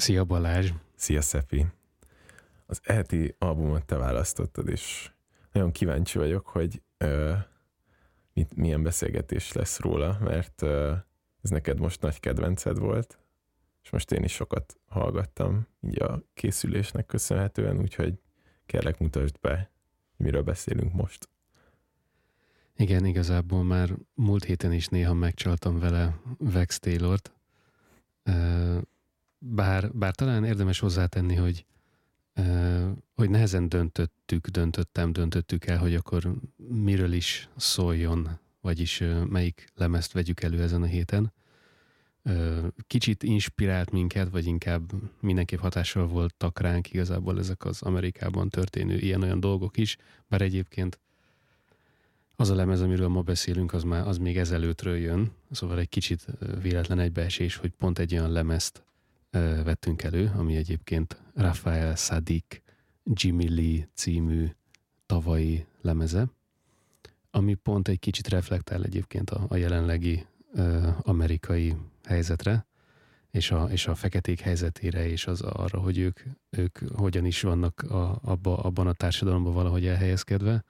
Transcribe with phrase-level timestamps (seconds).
[0.00, 0.72] Szia Balázs!
[0.94, 1.66] Szia Szefi!
[2.66, 5.10] Az EHT albumot te választottad, és
[5.52, 7.34] nagyon kíváncsi vagyok, hogy ö,
[8.32, 10.94] mit, milyen beszélgetés lesz róla, mert ö,
[11.42, 13.18] ez neked most nagy kedvenced volt,
[13.82, 18.14] és most én is sokat hallgattam, így a készülésnek köszönhetően, úgyhogy
[18.66, 19.70] kérlek mutasd be,
[20.16, 21.28] miről beszélünk most.
[22.76, 27.32] Igen, igazából már múlt héten is néha megcsaltam vele Vex Taylort,
[29.40, 31.64] bár, bár talán érdemes hozzátenni, hogy,
[33.14, 36.34] hogy nehezen döntöttük, döntöttem, döntöttük el, hogy akkor
[36.68, 41.32] miről is szóljon, vagyis melyik lemezt vegyük elő ezen a héten.
[42.86, 49.40] Kicsit inspirált minket, vagy inkább mindenképp hatással voltak ránk igazából ezek az Amerikában történő ilyen-olyan
[49.40, 49.96] dolgok is,
[50.28, 50.98] bár egyébként
[52.36, 56.26] az a lemez, amiről ma beszélünk, az, már, az még ezelőttről jön, szóval egy kicsit
[56.62, 58.82] véletlen egybeesés, hogy pont egy olyan lemezt
[59.64, 62.62] vettünk elő, ami egyébként Rafael Sadik
[63.04, 64.50] Jimmy Lee című
[65.06, 66.26] tavalyi lemeze,
[67.30, 72.66] ami pont egy kicsit reflektál egyébként a, a jelenlegi ö, amerikai helyzetre,
[73.30, 77.82] és a, és a feketék helyzetére, és az arra, hogy ők, ők hogyan is vannak
[77.82, 80.64] a, abba, abban a társadalomban valahogy elhelyezkedve,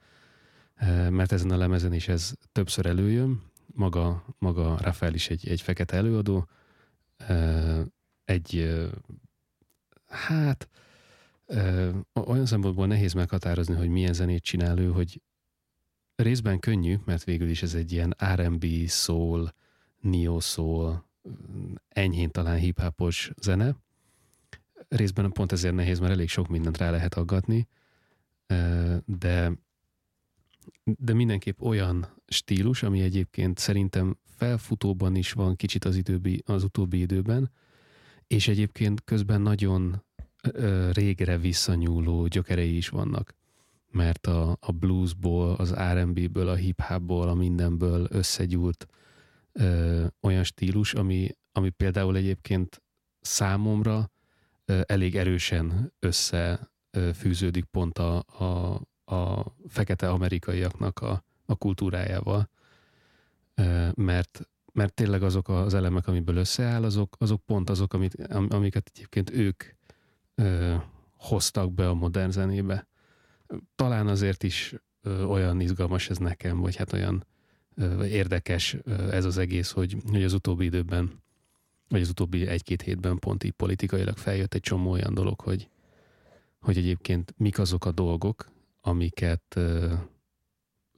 [1.09, 5.97] mert ezen a lemezen is ez többször előjön, maga, maga Rafael is egy, egy fekete
[5.97, 6.47] előadó,
[8.25, 8.79] egy,
[10.07, 10.69] hát
[12.13, 15.21] olyan szempontból nehéz meghatározni, hogy milyen zenét csinál ő, hogy
[16.15, 19.53] részben könnyű, mert végül is ez egy ilyen R&B, soul,
[19.99, 21.05] neo soul,
[21.87, 22.81] enyhén talán hip
[23.41, 23.75] zene.
[24.87, 27.67] Részben pont ezért nehéz, mert elég sok mindent rá lehet aggatni,
[29.05, 29.51] de
[30.83, 36.99] de mindenképp olyan stílus, ami egyébként szerintem felfutóban is van kicsit az, időbi, az utóbbi
[36.99, 37.51] időben,
[38.31, 40.03] és egyébként közben nagyon
[40.41, 43.33] ö, régre visszanyúló gyökerei is vannak,
[43.91, 48.87] mert a, a bluesból, az R&B-ből, a hip-hopból, a mindenből összegyúlt
[49.51, 52.81] ö, olyan stílus, ami, ami például egyébként
[53.21, 54.11] számomra
[54.65, 58.81] ö, elég erősen összefűződik pont a, a,
[59.15, 62.49] a fekete amerikaiaknak a, a kultúrájával,
[63.93, 68.15] mert, mert tényleg azok az elemek, amiből összeáll, azok, azok pont azok, amit,
[68.49, 69.63] amiket egyébként ők
[70.35, 70.75] ö,
[71.17, 72.87] hoztak be a modern zenébe.
[73.75, 77.25] Talán azért is ö, olyan izgalmas ez nekem, vagy hát olyan
[77.75, 81.21] ö, érdekes ö, ez az egész, hogy, hogy az utóbbi időben,
[81.87, 85.69] vagy az utóbbi egy-két hétben pont így politikailag feljött egy csomó olyan dolog, hogy,
[86.59, 88.51] hogy egyébként mik azok a dolgok,
[88.81, 89.59] amiket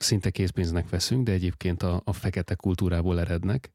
[0.04, 3.72] szinte készpénznek veszünk, de egyébként a, a fekete kultúrából erednek,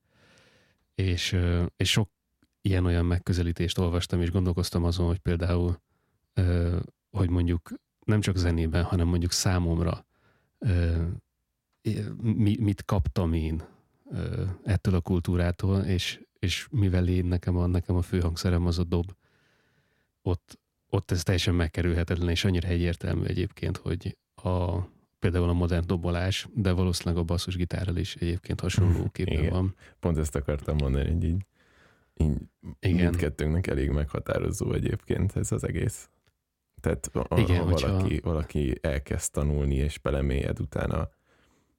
[0.95, 1.37] és,
[1.77, 2.11] és sok
[2.61, 5.81] ilyen-olyan megközelítést olvastam, és gondolkoztam azon, hogy például,
[7.11, 7.73] hogy mondjuk
[8.05, 10.07] nem csak zenében, hanem mondjuk számomra
[12.39, 13.63] mit kaptam én
[14.65, 19.13] ettől a kultúrától, és, és mivel én nekem a, nekem a főhangszerem az a dob,
[20.23, 24.79] ott, ott ez teljesen megkerülhetetlen, és annyira egyértelmű egyébként, hogy a,
[25.19, 29.51] például a modern dobolás, de valószínűleg a basszusgitárral is egyébként hasonlóképpen Igen.
[29.51, 29.75] van.
[30.01, 31.47] Pont ezt akartam mondani, hogy így,
[32.17, 32.37] így
[32.81, 32.97] Igen.
[32.97, 36.09] mindkettőnknek elég meghatározó egyébként ez az egész.
[36.81, 37.93] Tehát a, Igen, ha hogyha...
[37.93, 41.09] valaki, valaki elkezd tanulni és belemélyed utána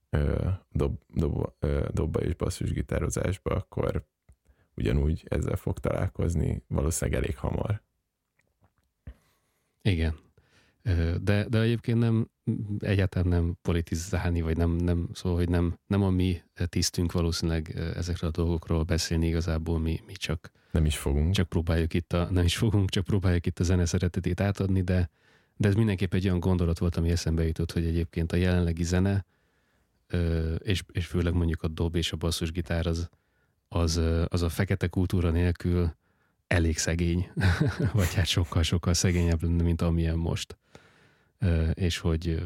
[0.10, 4.06] ö, dob, dob, ö, dobba és basszusgitározásba, akkor
[4.76, 7.82] ugyanúgy ezzel fog találkozni valószínűleg elég hamar.
[9.82, 10.16] Igen.
[11.22, 12.30] De, de egyébként nem,
[12.80, 18.30] egyáltalán nem politizálni, vagy nem, nem szóval, hogy nem, nem a mi tisztünk valószínűleg ezekről
[18.30, 21.34] a dolgokról beszélni igazából, mi, mi csak nem is fogunk.
[21.34, 25.10] Csak próbáljuk itt a, nem is fogunk, csak próbáljuk itt a zene szeretetét átadni, de,
[25.58, 29.26] de ez mindenképp egy olyan gondolat volt, ami eszembe jutott, hogy egyébként a jelenlegi zene,
[30.58, 33.10] és, és főleg mondjuk a dob és a basszusgitár az,
[33.68, 35.94] az, az a fekete kultúra nélkül
[36.48, 37.30] elég szegény,
[37.94, 40.58] vagy hát sokkal-sokkal szegényebb lenne, mint amilyen most.
[41.74, 42.42] És hogy,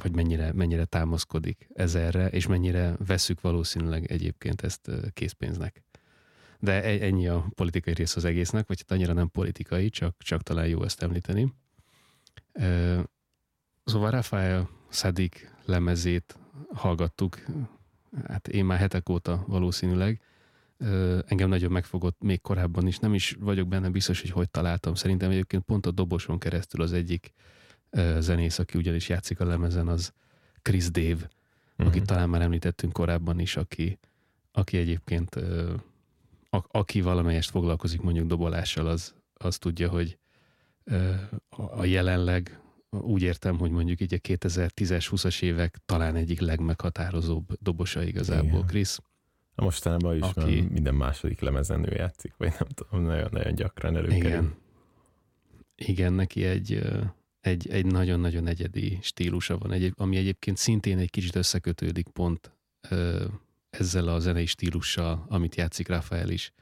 [0.00, 5.82] hogy mennyire, mennyire támaszkodik ez erre, és mennyire veszük valószínűleg egyébként ezt készpénznek.
[6.60, 10.42] De e, ennyi a politikai rész az egésznek, vagy hát annyira nem politikai, csak, csak
[10.42, 11.54] talán jó ezt említeni.
[13.84, 16.38] Szóval Rafael Szadik lemezét
[16.74, 17.44] hallgattuk,
[18.26, 20.20] hát én már hetek óta valószínűleg,
[21.26, 22.98] engem nagyon megfogott még korábban is.
[22.98, 24.94] Nem is vagyok benne biztos, hogy hogy találtam.
[24.94, 27.32] Szerintem egyébként pont a doboson keresztül az egyik
[28.18, 30.12] zenész, aki ugyanis játszik a lemezen, az
[30.62, 31.86] Chris Dave, uh-huh.
[31.86, 33.98] akit talán már említettünk korábban is, aki,
[34.52, 35.34] aki egyébként
[36.50, 40.18] a, aki valamelyest foglalkozik mondjuk dobolással, az, az tudja, hogy
[41.48, 42.60] a jelenleg
[42.90, 49.00] úgy értem, hogy mondjuk így a 2010-es, 20-as évek talán egyik legmeghatározóbb dobosa igazából, Krisz.
[49.54, 50.60] A mostanában is aki...
[50.60, 54.26] minden második lemezen ő játszik, vagy nem tudom, nagyon-nagyon gyakran előkerül.
[54.26, 54.54] Igen.
[55.74, 56.82] Igen, neki egy,
[57.46, 62.50] egy, egy nagyon-nagyon egyedi stílusa van, egy, ami egyébként szintén egy kicsit összekötődik pont
[63.70, 66.52] ezzel a zenei stílussal, amit játszik Rafael is,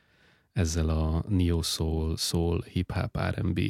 [0.52, 3.60] ezzel a neo soul, soul, hip-hop, R&B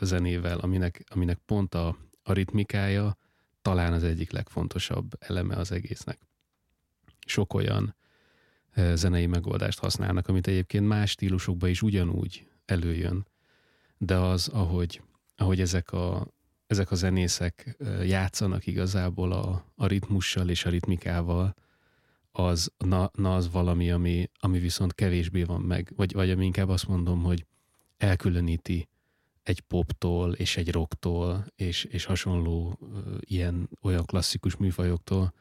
[0.00, 3.16] zenével, aminek, aminek pont a, a ritmikája
[3.62, 6.18] talán az egyik legfontosabb eleme az egésznek.
[7.26, 7.96] Sok olyan
[8.94, 13.26] zenei megoldást használnak, amit egyébként más stílusokban is ugyanúgy előjön,
[13.98, 15.02] de az, ahogy,
[15.36, 16.33] ahogy ezek, a,
[16.66, 21.54] ezek a zenészek játszanak igazából a, a ritmussal és a ritmikával,
[22.32, 26.68] az, na, na az valami, ami, ami viszont kevésbé van meg, vagy, vagy ami inkább
[26.68, 27.46] azt mondom, hogy
[27.96, 28.88] elkülöníti
[29.42, 32.78] egy poptól és egy rocktól és, és hasonló
[33.20, 35.34] ilyen olyan klasszikus műfajoktól,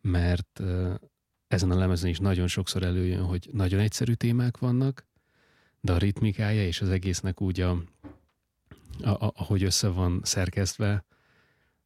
[0.00, 0.60] mert
[1.48, 5.06] ezen a lemezen is nagyon sokszor előjön, hogy nagyon egyszerű témák vannak,
[5.80, 7.82] de a ritmikája és az egésznek úgy, a,
[8.98, 11.04] a, ahogy össze van szerkesztve,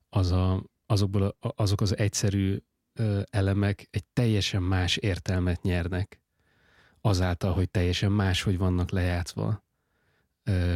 [0.09, 2.59] az a, azokból a, azok az egyszerű
[3.31, 6.21] elemek egy teljesen más értelmet nyernek,
[7.01, 9.65] azáltal, hogy teljesen máshogy vannak lejátszva,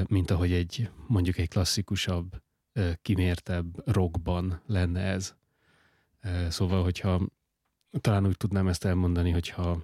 [0.07, 2.43] mint ahogy egy mondjuk egy klasszikusabb,
[3.03, 5.35] kimértebb rockban lenne ez.
[6.49, 7.27] Szóval, hogyha
[8.01, 9.83] talán úgy tudnám ezt elmondani, hogyha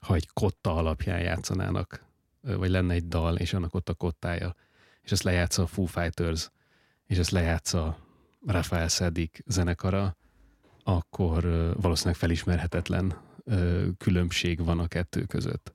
[0.00, 2.04] ha egy kotta alapján játszanának,
[2.42, 4.54] vagy lenne egy dal, és annak ott a kottája,
[5.02, 6.50] és ezt lejátsza a Foo Fighters,
[7.06, 7.98] és ezt lejátsza
[8.46, 10.16] Rafael Szedik zenekara,
[10.82, 11.42] akkor
[11.80, 13.20] valószínűleg felismerhetetlen
[13.98, 15.74] különbség van a kettő között.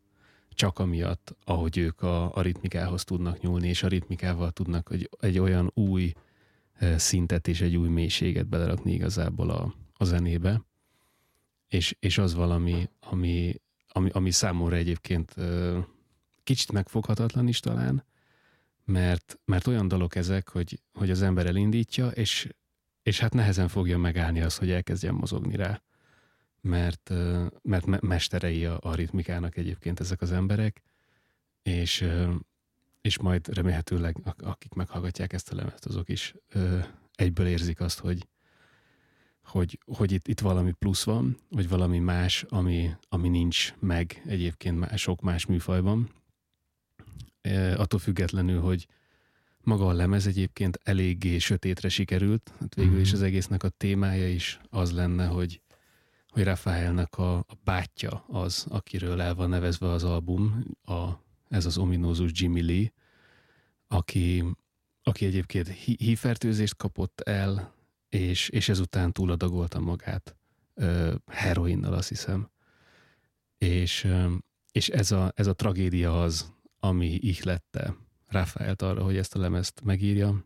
[0.50, 5.40] Csak amiatt, ahogy ők a, a ritmikához tudnak nyúlni, és a ritmikával tudnak egy, egy
[5.40, 6.14] olyan új
[6.96, 10.62] szintet és egy új mélységet belerakni igazából a, a zenébe,
[11.68, 15.36] és, és az valami, ami, ami, ami számomra egyébként
[16.46, 18.04] kicsit megfoghatatlan is talán,
[18.86, 22.50] mert, mert olyan dalok ezek, hogy, hogy az ember elindítja, és,
[23.04, 25.82] és hát nehezen fogja megállni az, hogy elkezdjen mozogni rá.
[26.62, 27.12] Mert,
[27.62, 30.82] mert me- mesterei a, a ritmikának egyébként ezek az emberek,
[31.64, 32.06] és,
[33.02, 36.36] és majd remélhetőleg akik meghallgatják ezt a lemezt, azok is
[37.16, 38.28] egyből érzik azt, hogy,
[39.44, 44.80] hogy, hogy itt, itt valami plusz van, vagy valami más, ami, ami nincs meg egyébként
[44.80, 46.10] más, sok más műfajban.
[47.76, 48.88] Attól függetlenül, hogy
[49.66, 53.16] maga a lemez egyébként eléggé sötétre sikerült, hát végül is mhm.
[53.16, 55.62] az egésznek a témája is az lenne, hogy,
[56.30, 61.10] hogy Rafaelnek a, a bátyja az, akiről el van nevezve az album, a,
[61.50, 62.92] ez az ominózus Jimmy Lee,
[63.88, 64.44] aki,
[65.04, 65.68] aki egyébként
[65.98, 67.74] hívfertőzést kapott el,
[68.10, 70.36] és, és ezután túladagolta magát
[70.74, 72.50] ö, heroinnal, azt hiszem.
[73.58, 74.34] És, ö,
[74.72, 76.55] és ez, a, ez a tragédia az,
[76.88, 77.96] ami ihlette
[78.28, 80.46] Rafaelt arra, hogy ezt a lemezt megírja.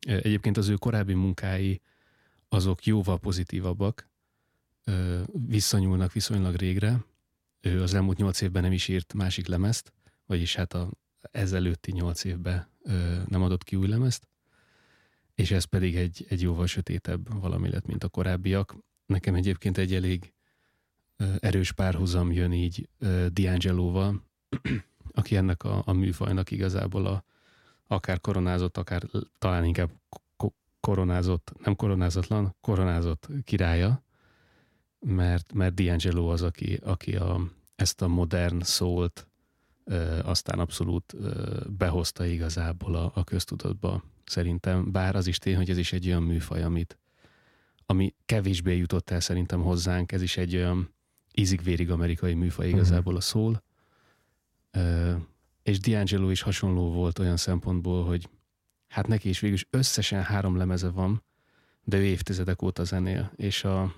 [0.00, 1.80] Egyébként az ő korábbi munkái
[2.48, 4.08] azok jóval pozitívabbak,
[5.46, 7.04] visszanyúlnak viszonylag régre.
[7.60, 9.92] Ő az elmúlt nyolc évben nem is írt másik lemezt,
[10.26, 10.90] vagyis hát a
[11.30, 12.68] ezelőtti nyolc évben
[13.26, 14.28] nem adott ki új lemezt
[15.36, 18.76] és ez pedig egy, egy jóval sötétebb valami lett, mint a korábbiak.
[19.06, 20.32] Nekem egyébként egy elég
[21.38, 24.22] erős párhuzam jön így D'Angelo-val,
[25.16, 27.24] aki ennek a, a műfajnak igazából a,
[27.86, 29.02] akár koronázott, akár
[29.38, 29.90] talán inkább
[30.80, 34.02] koronázott, nem koronázatlan, koronázott királya,
[35.00, 37.40] mert, mert D'Angelo az, aki, aki a,
[37.76, 39.26] ezt a modern szólt
[40.22, 41.16] aztán abszolút
[41.76, 46.22] behozta igazából a, a köztudatba szerintem, bár az is tény, hogy ez is egy olyan
[46.22, 46.98] műfaj, amit,
[47.86, 50.94] ami kevésbé jutott el szerintem hozzánk, ez is egy olyan
[51.34, 52.76] ízig-vérig amerikai műfaj mhm.
[52.76, 53.62] igazából a szól.
[55.62, 58.28] És D'Angelo is hasonló volt olyan szempontból, hogy
[58.88, 61.22] hát neki is végül összesen három lemeze van,
[61.84, 63.94] de ő évtizedek óta zenél, és a,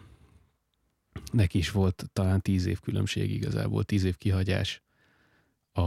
[1.33, 4.83] neki is volt talán tíz év különbség igazából, tíz év kihagyás
[5.73, 5.81] a,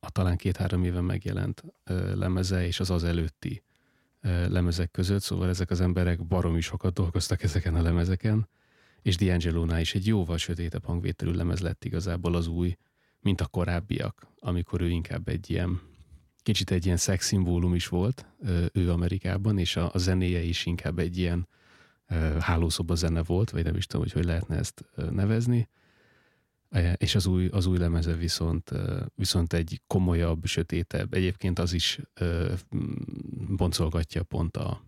[0.00, 3.62] a talán két-három éve megjelent ö, lemeze, és az az előtti
[4.48, 8.48] lemezek között, szóval ezek az emberek baromi sokat dolgoztak ezeken a lemezeken,
[9.02, 12.76] és D'Angelo-nál is egy jóval sötétebb hangvételű lemez lett igazából az új,
[13.20, 15.80] mint a korábbiak, amikor ő inkább egy ilyen,
[16.42, 18.26] kicsit egy ilyen szexszimbólum is volt
[18.72, 21.48] ő Amerikában, és a, a zenéje is inkább egy ilyen
[22.40, 25.68] hálószoba zene volt, vagy nem is tudom, hogy hogy lehetne ezt nevezni.
[26.96, 28.72] és az új, az új lemeze viszont,
[29.14, 32.00] viszont egy komolyabb, sötétebb, egyébként az is
[33.56, 34.82] boncolgatja pont a,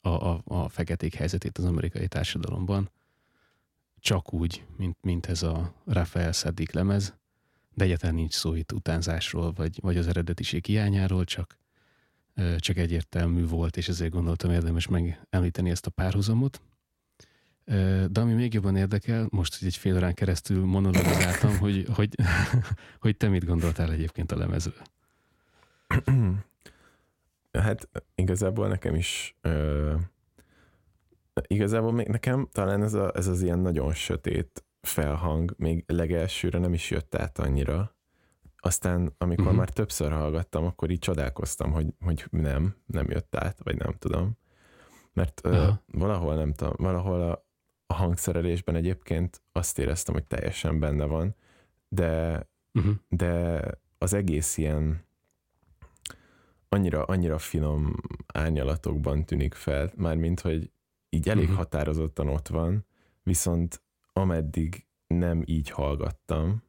[0.00, 2.90] a, a, a feketék helyzetét az amerikai társadalomban,
[4.00, 7.14] csak úgy, mint, mint ez a Rafael Szedik lemez,
[7.80, 11.58] de egyáltalán nincs szó itt utánzásról, vagy, vagy az eredetiség hiányáról, csak,
[12.56, 16.60] csak egyértelmű volt, és ezért gondoltam érdemes megemlíteni ezt a párhuzamot.
[18.08, 22.14] De ami még jobban érdekel, most, hogy egy fél órán keresztül monologizáltam, hogy, hogy,
[23.04, 24.82] hogy te mit gondoltál egyébként a lemezről?
[27.52, 29.94] Hát igazából nekem is ö,
[31.46, 36.72] igazából még nekem talán ez, a, ez az ilyen nagyon sötét felhang még legelsőre nem
[36.72, 37.94] is jött át annyira.
[38.56, 39.58] Aztán, amikor uh-huh.
[39.58, 44.38] már többször hallgattam, akkor így csodálkoztam, hogy, hogy nem, nem jött át, vagy nem tudom.
[45.12, 47.46] Mert ö, valahol nem tudom, valahol a,
[47.86, 51.34] a hangszerelésben egyébként azt éreztem, hogy teljesen benne van,
[51.88, 52.94] de, uh-huh.
[53.08, 53.62] de
[53.98, 55.04] az egész ilyen
[56.68, 57.96] annyira, annyira finom
[58.26, 60.70] árnyalatokban tűnik fel, mármint, hogy
[61.08, 61.58] így elég uh-huh.
[61.58, 62.86] határozottan ott van,
[63.22, 66.62] viszont ameddig nem így hallgattam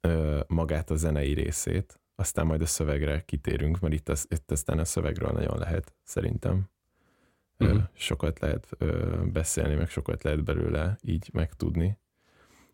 [0.00, 4.78] ö, magát a zenei részét, aztán majd a szövegre kitérünk, mert itt, az, itt aztán
[4.78, 6.68] a szövegről nagyon lehet, szerintem.
[7.58, 7.76] Uh-huh.
[7.76, 11.98] Ö, sokat lehet ö, beszélni, meg sokat lehet belőle így megtudni.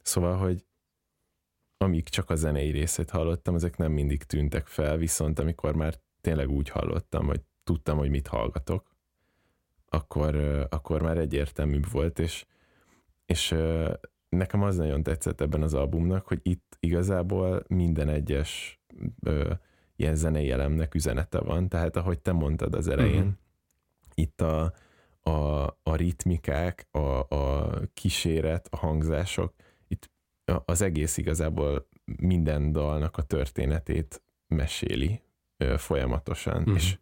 [0.02, 0.64] Szóval, hogy
[1.76, 6.50] amíg csak a zenei részét hallottam, ezek nem mindig tűntek fel, viszont amikor már tényleg
[6.50, 8.94] úgy hallottam, hogy tudtam, hogy mit hallgatok,
[9.88, 10.35] akkor,
[10.70, 12.46] akkor már egyértelműbb volt, és,
[13.26, 13.54] és
[14.28, 18.80] nekem az nagyon tetszett ebben az albumnak, hogy itt igazából minden egyes
[19.21, 19.52] ö,
[19.97, 23.35] ilyen zenei elemnek üzenete van, tehát ahogy te mondtad az elején, uh-huh.
[24.14, 24.73] itt a,
[25.21, 29.54] a, a ritmikák, a, a kíséret, a hangzások,
[29.88, 30.11] itt
[30.64, 35.23] az egész igazából minden dalnak a történetét meséli
[35.56, 36.75] ö, folyamatosan, uh-huh.
[36.75, 36.99] és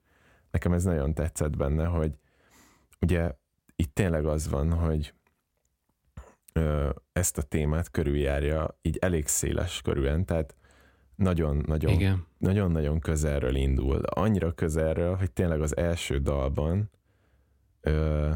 [0.50, 2.18] nekem ez nagyon tetszett benne, hogy
[3.00, 3.32] ugye
[3.76, 5.14] itt tényleg az van, hogy
[7.12, 10.54] ezt a témát körüljárja így elég széles körülön, tehát
[11.16, 13.96] nagyon-nagyon nagyon-nagyon közelről indul.
[13.96, 16.90] Annyira közelről, hogy tényleg az első dalban
[17.80, 18.30] ö,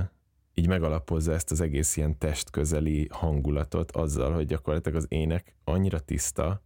[0.55, 6.63] így megalapozza ezt az egész ilyen testközeli hangulatot azzal, hogy gyakorlatilag az ének annyira tiszta,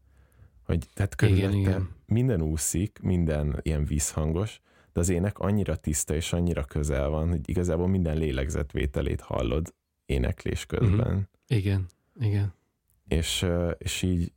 [0.64, 1.88] hogy tehát körülötte igen, igen.
[2.06, 4.60] minden úszik, minden ilyen vízhangos,
[4.92, 9.74] de az ének annyira tiszta és annyira közel van, hogy igazából minden lélegzetvételét hallod
[10.06, 11.06] éneklés közben.
[11.06, 11.22] Uh-huh.
[11.52, 11.86] Igen,
[12.20, 12.54] igen.
[13.08, 13.46] És,
[13.78, 14.32] és így,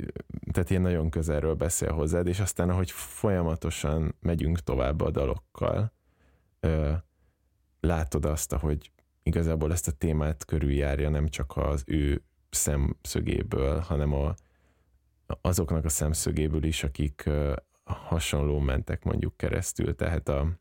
[0.51, 5.93] tehát ilyen nagyon közelről beszél hozzád, és aztán ahogy folyamatosan megyünk tovább a dalokkal,
[7.79, 8.91] látod azt, hogy
[9.23, 14.35] igazából ezt a témát körüljárja nem csak az ő szemszögéből, hanem a,
[15.41, 17.29] azoknak a szemszögéből is, akik
[17.83, 20.59] hasonló mentek mondjuk keresztül, tehát a,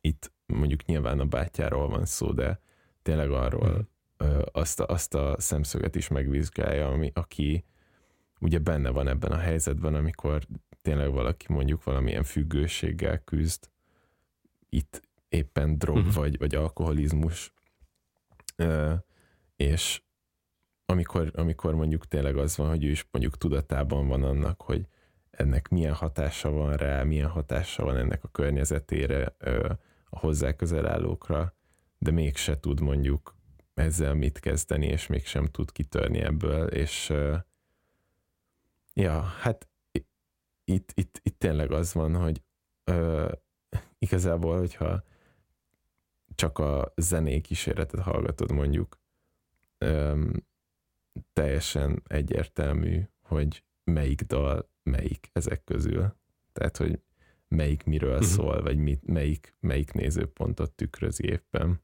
[0.00, 2.60] itt mondjuk nyilván a bátyáról van szó, de
[3.02, 3.80] tényleg arról ö,
[4.52, 7.64] azt, a, azt a szemszöget is megvizsgálja, ami, aki
[8.40, 10.46] ugye benne van ebben a helyzetben, amikor
[10.82, 13.70] tényleg valaki mondjuk valamilyen függőséggel küzd,
[14.68, 16.08] itt éppen drog mm.
[16.08, 17.52] vagy, vagy alkoholizmus,
[19.56, 20.02] és
[20.86, 24.86] amikor, amikor mondjuk tényleg az van, hogy ő is mondjuk tudatában van annak, hogy
[25.30, 29.36] ennek milyen hatása van rá, milyen hatása van ennek a környezetére,
[30.10, 31.54] a hozzá közel állókra,
[31.98, 33.34] de mégse tud mondjuk
[33.74, 37.12] ezzel mit kezdeni, és mégsem tud kitörni ebből, és
[38.94, 39.68] ja, hát
[40.64, 42.42] itt, itt, itt tényleg az van, hogy
[42.84, 43.32] ö,
[43.98, 45.04] igazából, hogyha
[46.34, 48.98] csak a zené kíséretet hallgatod mondjuk,
[49.78, 50.20] ö,
[51.32, 56.14] teljesen egyértelmű, hogy melyik dal melyik ezek közül.
[56.52, 57.00] Tehát, hogy
[57.48, 58.28] melyik miről uh-huh.
[58.28, 61.83] szól, vagy mit, melyik, melyik nézőpontot tükrözi éppen.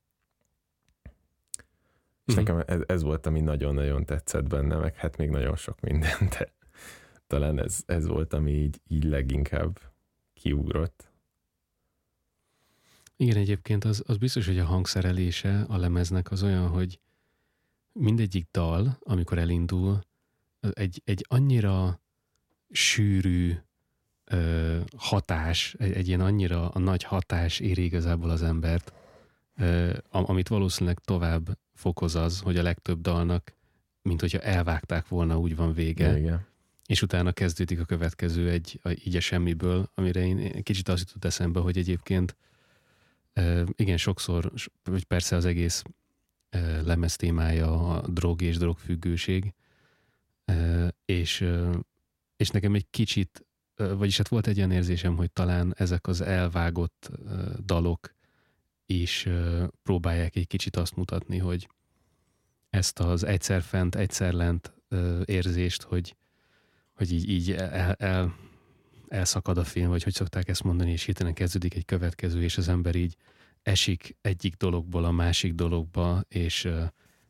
[2.30, 2.56] És uh-huh.
[2.56, 6.52] nekem ez, ez volt, ami nagyon-nagyon tetszett benne, meg hát még nagyon sok minden, de
[7.26, 9.80] talán ez, ez volt, ami így, így leginkább
[10.34, 11.08] kiugrott.
[13.16, 17.00] Igen, egyébként az, az biztos, hogy a hangszerelése a lemeznek az olyan, hogy
[17.92, 20.00] mindegyik dal, amikor elindul,
[20.72, 22.00] egy, egy annyira
[22.70, 23.54] sűrű
[24.24, 28.92] ö, hatás, egy, egy ilyen annyira a nagy hatás éri igazából az embert,
[29.56, 33.54] ö, amit valószínűleg tovább fokoz az, hogy a legtöbb dalnak,
[34.02, 36.18] mint hogyha elvágták volna, úgy van vége.
[36.18, 36.46] Igen.
[36.86, 41.24] És utána kezdődik a következő egy, a, így a semmiből, amire én kicsit azt jutott
[41.24, 42.36] eszembe, hogy egyébként
[43.74, 44.52] igen, sokszor,
[44.84, 45.82] vagy persze az egész
[46.84, 49.54] lemez témája a drog és drogfüggőség,
[51.04, 51.46] és,
[52.36, 57.10] és nekem egy kicsit, vagyis hát volt egy olyan érzésem, hogy talán ezek az elvágott
[57.64, 58.14] dalok
[58.90, 59.28] is
[59.82, 61.68] próbálják egy kicsit azt mutatni, hogy
[62.70, 64.72] ezt az egyszer fent, egyszer lent
[65.24, 66.16] érzést, hogy,
[66.94, 68.34] hogy így, így el, el,
[69.08, 72.68] elszakad a film, vagy hogy szokták ezt mondani, és hirtelen kezdődik egy következő, és az
[72.68, 73.16] ember így
[73.62, 76.64] esik egyik dologból a másik dologba, és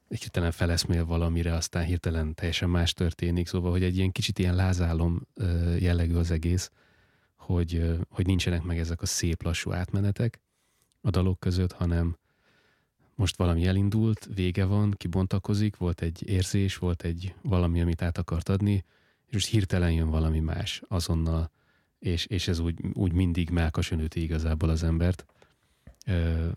[0.08, 4.54] egy hirtelen feleszmél valamire, aztán hirtelen teljesen más történik, szóval, hogy egy ilyen kicsit ilyen
[4.54, 5.26] lázálom
[5.78, 6.70] jellegű az egész,
[7.36, 10.40] hogy, hogy nincsenek meg ezek a szép lassú átmenetek
[11.00, 12.16] a dalok között, hanem
[13.14, 18.48] most valami elindult, vége van, kibontakozik, volt egy érzés, volt egy valami, amit át akart
[18.48, 18.84] adni,
[19.26, 21.50] és most hirtelen jön valami más azonnal,
[21.98, 25.24] és, és ez úgy, úgy mindig melkason igazából az embert.
[26.06, 26.48] Ö,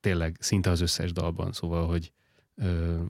[0.00, 2.12] tényleg szinte az összes dalban, szóval, hogy
[2.54, 3.02] ö,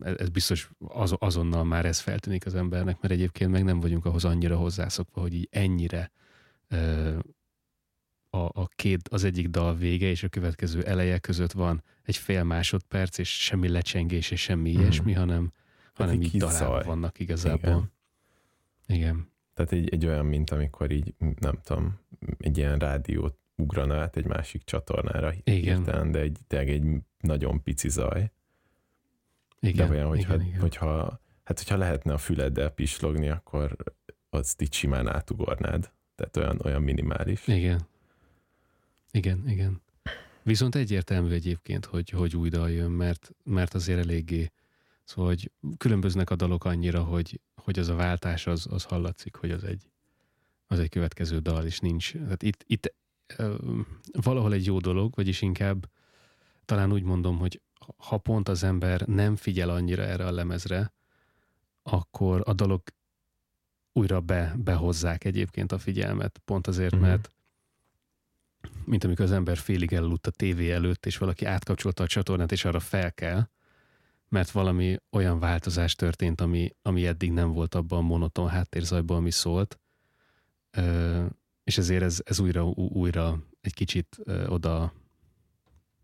[0.00, 4.24] ez biztos az, azonnal már ez feltűnik az embernek, mert egyébként meg nem vagyunk ahhoz
[4.24, 6.10] annyira hozzászokva, hogy így ennyire
[6.68, 7.18] ö,
[8.30, 12.44] a, a két, az egyik dal vége és a következő eleje között van egy fél
[12.44, 14.80] másodperc, és semmi lecsengés és semmi hmm.
[14.80, 15.52] ilyesmi, hanem,
[15.94, 17.70] hanem így dalában vannak igazából.
[17.70, 17.90] Igen.
[18.98, 19.28] Igen.
[19.54, 21.98] Tehát egy, egy olyan, mint amikor így, nem tudom,
[22.38, 25.76] egy ilyen rádiót ugrana át egy másik csatornára Igen.
[25.76, 26.84] hirtelen, de egy, de egy
[27.20, 28.30] nagyon pici zaj.
[29.60, 30.60] Igen, de olyan, hogyha, igen, igen.
[30.60, 33.76] hogyha, hát hogyha lehetne a füleddel pislogni, akkor
[34.30, 35.92] azt így simán átugornád.
[36.14, 37.46] Tehát olyan, olyan minimális.
[37.46, 37.80] Igen.
[39.10, 39.82] Igen, igen.
[40.42, 44.50] Viszont egyértelmű egyébként, hogy, hogy új dal jön, mert, mert azért eléggé,
[45.04, 49.50] szóval, hogy különböznek a dalok annyira, hogy, hogy az a váltás az, az hallatszik, hogy
[49.50, 49.90] az egy,
[50.66, 52.12] az egy következő dal, és nincs.
[52.12, 52.94] Tehát itt, itt
[54.12, 55.88] valahol egy jó dolog, vagyis inkább
[56.64, 57.60] talán úgy mondom, hogy
[57.96, 60.92] ha pont az ember nem figyel annyira erre a lemezre,
[61.82, 62.82] akkor a dalok
[63.92, 67.04] újra be, behozzák egyébként a figyelmet, pont azért, mm-hmm.
[67.04, 67.30] mert
[68.84, 72.64] mint amikor az ember félig elaludt a tévé előtt, és valaki átkapcsolta a csatornát, és
[72.64, 73.48] arra fel kell,
[74.28, 79.30] mert valami olyan változás történt, ami, ami eddig nem volt abban a monoton háttérzajban, ami
[79.30, 79.80] szólt,
[80.70, 81.24] ö,
[81.64, 84.92] és ezért ez, ez újra, újra egy kicsit ö, oda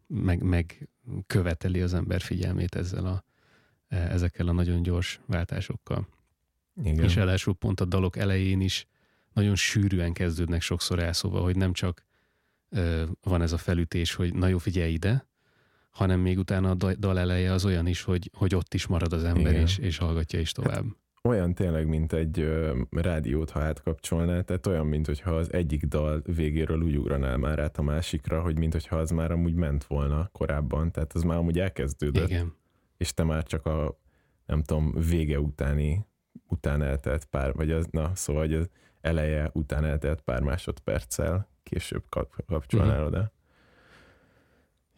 [0.07, 0.89] meg, meg
[1.27, 3.25] követeli az ember figyelmét ezzel a,
[3.89, 6.09] e, ezekkel a nagyon gyors váltásokkal.
[6.83, 7.05] Igen.
[7.05, 8.87] És elású pont a dalok elején is
[9.33, 12.06] nagyon sűrűen kezdődnek sokszor el, szóval, hogy nem csak
[13.23, 15.27] van ez a felütés, hogy na jó, figyelj ide,
[15.91, 19.25] hanem még utána a dal eleje az olyan is, hogy, hogy ott is marad az
[19.25, 20.85] ember, és, és hallgatja is tovább.
[20.85, 25.85] Hát, olyan tényleg, mint egy ö, rádiót, ha átkapcsolnál, tehát olyan, mint hogyha az egyik
[25.85, 29.85] dal végéről úgy ugranál már át a másikra, hogy mint hogyha az már amúgy ment
[29.85, 32.29] volna korábban, tehát az már amúgy elkezdődött.
[32.29, 32.55] Igen.
[32.97, 34.01] És te már csak a,
[34.47, 36.07] nem tudom, vége utáni,
[36.49, 38.69] után eltelt pár, vagy az, na, szóval, hogy az
[39.01, 42.05] eleje után eltelt pár másodperccel később
[42.47, 43.07] kapcsolnál uh-huh.
[43.07, 43.33] oda.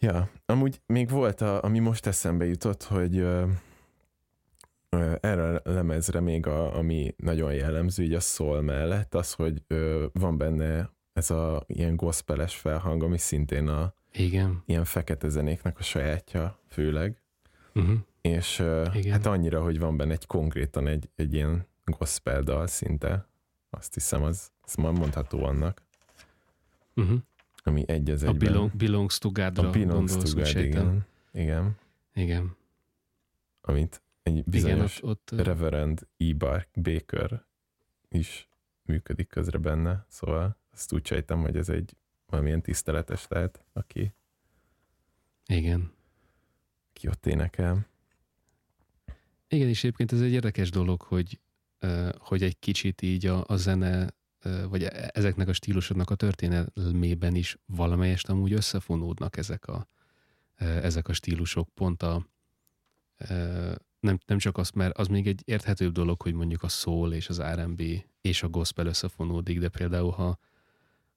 [0.01, 3.47] Ja, amúgy még volt, a, ami most eszembe jutott, hogy ö,
[4.89, 9.63] ö, erre a lemezre még a, ami nagyon jellemző, így a szól mellett, az, hogy
[9.67, 14.63] ö, van benne ez a ilyen gospeles felhang, ami szintén a Igen.
[14.67, 17.23] ilyen fekete zenéknek a sajátja főleg.
[17.75, 17.99] Uh-huh.
[18.21, 23.29] És ö, hát annyira, hogy van benne egy konkrétan egy, egy ilyen gospel dal szinte.
[23.71, 25.88] Azt hiszem, az, az mondható annak.
[26.99, 27.19] Uh-huh.
[27.63, 28.49] Ami egy az egyben.
[28.49, 31.07] A belong, Belongs to God-ra a belongs gondolsz, to God, igen.
[31.33, 31.77] igen.
[32.15, 32.57] Igen.
[33.61, 36.35] Amit egy bizonyos igen, ott, ott, Reverend E.
[36.75, 37.45] Baker
[38.09, 38.49] is
[38.83, 44.13] működik közre benne, szóval azt úgy sejtem, hogy ez egy valamilyen tiszteletes lehet, aki
[45.47, 45.93] igen.
[46.93, 47.87] Ki ott énekel.
[49.49, 51.41] Igen, és egyébként ez egy érdekes dolog, hogy,
[52.19, 54.17] hogy egy kicsit így a, a zene
[54.69, 59.89] vagy e, ezeknek a stílusoknak a történelmében is valamelyest amúgy összefonódnak ezek a,
[60.59, 61.69] ezek a stílusok.
[61.75, 62.27] Pont a,
[64.01, 67.29] nem, nem csak azt, mert az még egy érthetőbb dolog, hogy mondjuk a soul és
[67.29, 67.83] az R&B
[68.21, 70.39] és a gospel összefonódik, de például ha,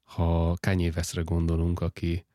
[0.03, 2.25] ha Kanye Westre gondolunk, aki,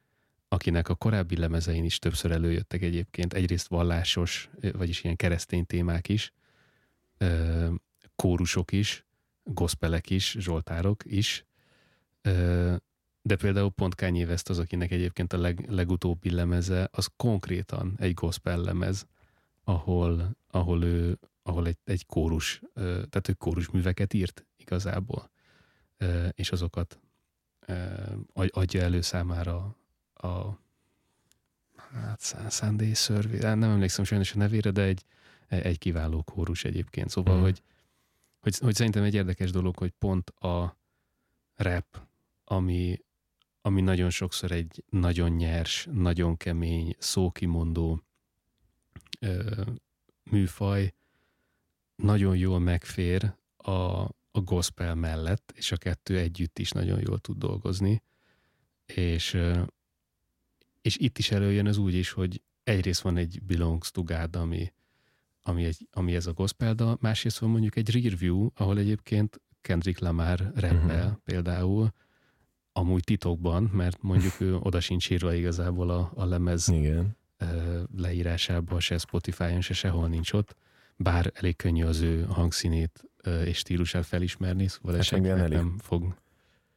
[0.49, 6.33] akinek a korábbi lemezein is többször előjöttek egyébként, egyrészt vallásos, vagyis ilyen keresztény témák is,
[8.17, 9.06] kórusok is,
[9.47, 11.45] gospelek is, zsoltárok is,
[13.23, 18.15] de például pont Kanye West az, akinek egyébként a leg, legutóbbi lemeze, az konkrétan egy
[18.15, 19.07] gospel lemez,
[19.65, 25.31] ahol, ahol ő ahol egy, egy kórus, tehát ő kórus műveket írt igazából,
[26.31, 27.01] és azokat
[28.51, 29.77] adja elő számára
[30.15, 30.59] a
[31.93, 35.05] hát Sunday Survey, nem emlékszem sajnos a nevére, de egy,
[35.49, 37.11] egy kiváló kórus egyébként.
[37.11, 37.41] Szóval, Mm.
[37.41, 37.63] hogy,
[38.47, 40.79] hogy, hogy szerintem egy érdekes dolog, hogy pont a
[41.55, 42.01] rap,
[42.45, 43.05] ami,
[43.61, 48.03] ami nagyon sokszor egy nagyon nyers, nagyon kemény, szókimondó
[49.21, 49.63] ö,
[50.23, 50.95] műfaj,
[51.97, 53.73] nagyon jól megfér a,
[54.31, 58.03] a gospel mellett, és a kettő együtt is nagyon jól tud dolgozni.
[58.85, 59.39] És,
[60.83, 64.73] és itt is előjön az úgy is, hogy egyrészt van egy Belongs to God, ami,
[65.49, 69.99] ami, egy, ami ez a gospel dal, másrészt van mondjuk egy Rearview, ahol egyébként Kendrick
[70.01, 71.15] Lamar rappel Mhm.
[71.25, 71.93] például,
[72.73, 77.17] amúgy titokban, mert mondjuk ő oda sincs írva igazából a, a lemez Igen.
[77.97, 80.55] leírásában, se Spotify-on, se sehol nincs ott,
[80.97, 83.05] bár elég könnyű az ő hangszínét
[83.45, 86.15] és stílusát felismerni, szóval Hát senkinek elég- nem fog.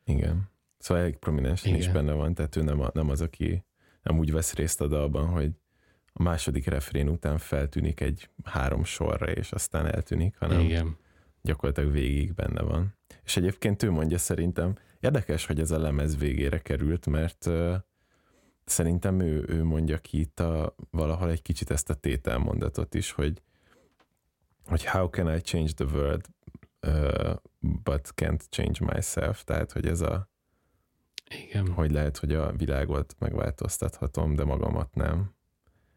[0.04, 0.50] Igen.
[0.78, 1.94] Szóval elég prominensen is Igen.
[1.94, 3.64] benne van, tehát ő nem, a, nem az, aki
[4.02, 5.52] nem úgy vesz részt a dalban, hogy
[6.20, 10.98] a második refrén után feltűnik egy három sorra, és aztán eltűnik, hanem Igen.
[11.42, 12.98] gyakorlatilag végig benne van.
[13.24, 17.76] És egyébként ő mondja szerintem, érdekes, hogy ez a lemez végére került, mert uh,
[18.66, 23.42] szerintem ő, ő mondja ki itt a, valahol egy kicsit ezt a tételmondatot is, hogy
[24.66, 26.26] hogy how can I change the world
[26.88, 30.30] uh, but can't change myself, tehát hogy ez a
[31.44, 31.72] Igen.
[31.72, 35.38] hogy lehet, hogy a világot megváltoztathatom, de magamat nem.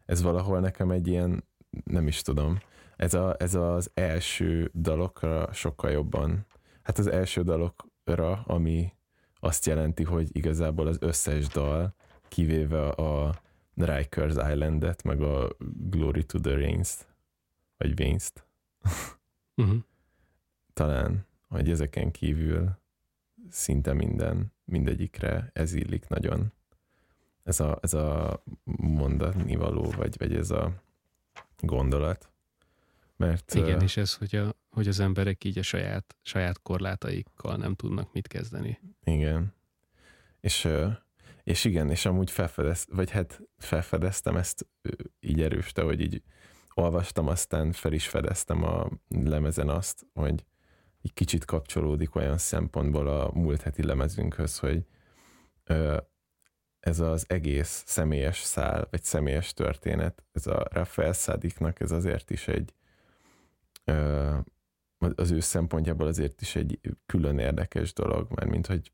[0.05, 1.43] Ez valahol nekem egy ilyen,
[1.83, 2.57] nem is tudom,
[2.95, 6.45] ez, a, ez az első dalokra sokkal jobban,
[6.83, 8.93] hát az első dalokra, ami
[9.39, 11.95] azt jelenti, hogy igazából az összes dal,
[12.27, 13.41] kivéve a
[13.75, 15.55] Rikers Islandet, meg a
[15.89, 17.07] Glory to the Rains-t,
[17.77, 18.47] vagy Vains-t,
[19.55, 19.77] Uh-huh.
[20.73, 22.77] talán, hogy ezeken kívül
[23.49, 26.53] szinte minden, mindegyikre ez illik nagyon.
[27.43, 28.43] Ez a, ez a
[28.77, 30.73] mondatni való, vagy, vagy ez a
[31.59, 32.31] gondolat.
[33.15, 37.55] Mert Igen, ö, és ez, hogy, a, hogy az emberek így a saját, saját korlátaikkal
[37.55, 38.79] nem tudnak mit kezdeni.
[39.03, 39.53] igen.
[40.39, 40.67] És,
[41.43, 44.67] és igen, és amúgy felfedez, vagy hát felfedeztem ezt
[45.19, 46.23] így erőste, hogy így
[46.73, 50.45] olvastam, aztán fel is fedeztem a lemezen azt, hogy
[51.01, 54.85] egy kicsit kapcsolódik olyan szempontból a múlt heti lemezünkhöz, hogy
[56.83, 62.47] ez az egész személyes szál, vagy személyes történet, ez a Rafael Szádiknak ez azért is
[62.47, 62.73] egy
[65.15, 68.91] az ő szempontjából azért is egy külön érdekes dolog, mert mint hogy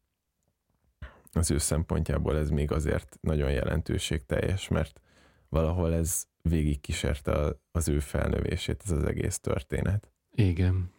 [1.31, 5.01] az ő szempontjából ez még azért nagyon jelentőségteljes, mert
[5.49, 10.11] valahol ez végigkísérte a- az ő felnövését, ez az egész történet.
[10.31, 10.91] Igen.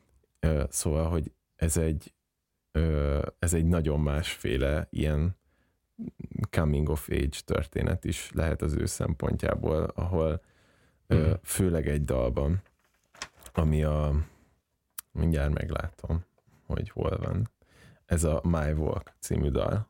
[0.68, 2.14] Szóval, hogy ez egy,
[3.38, 5.39] ez egy nagyon másféle ilyen
[6.50, 10.40] coming of age történet is lehet az ő szempontjából, ahol
[11.06, 11.32] ö, Mhm.
[11.42, 12.62] főleg egy dalban,
[13.52, 14.26] ami a,
[15.12, 16.24] mindjárt meglátom,
[16.66, 17.50] hogy hol van,
[18.06, 19.88] ez a My Walk című dal,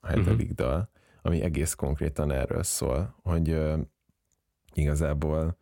[0.00, 0.90] a hetedik dal,
[1.22, 3.78] ami egész konkrétan erről szól, hogy ö,
[4.74, 5.56] igazából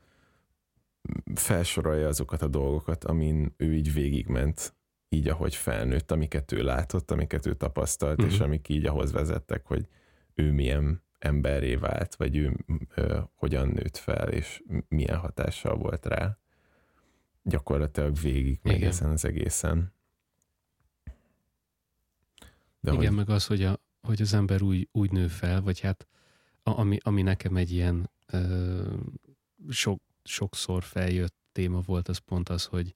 [1.35, 4.75] felsorolja azokat a dolgokat, amin ő így végigment,
[5.13, 8.33] így ahogy felnőtt, amiket ő látott, amiket ő tapasztalt, uh-huh.
[8.33, 8.47] és Mhm.
[8.47, 9.87] amik így ahhoz vezettek, hogy
[10.35, 12.57] ő milyen emberré vált, vagy ő
[12.95, 16.39] ö, hogyan nőtt fel, és milyen hatással volt rá.
[17.43, 18.83] Gyakorlatilag végig Igen.
[18.89, 19.93] ezen az egészen.
[22.81, 25.81] De Igen, hogy, meg az, hogy, a, hogy az ember úgy, úgy nő fel, vagy
[25.81, 26.07] hát
[26.63, 28.95] a, ami, ami nekem egy ilyen ö,
[29.69, 32.95] sok, sokszor feljött téma volt, az pont az, hogy,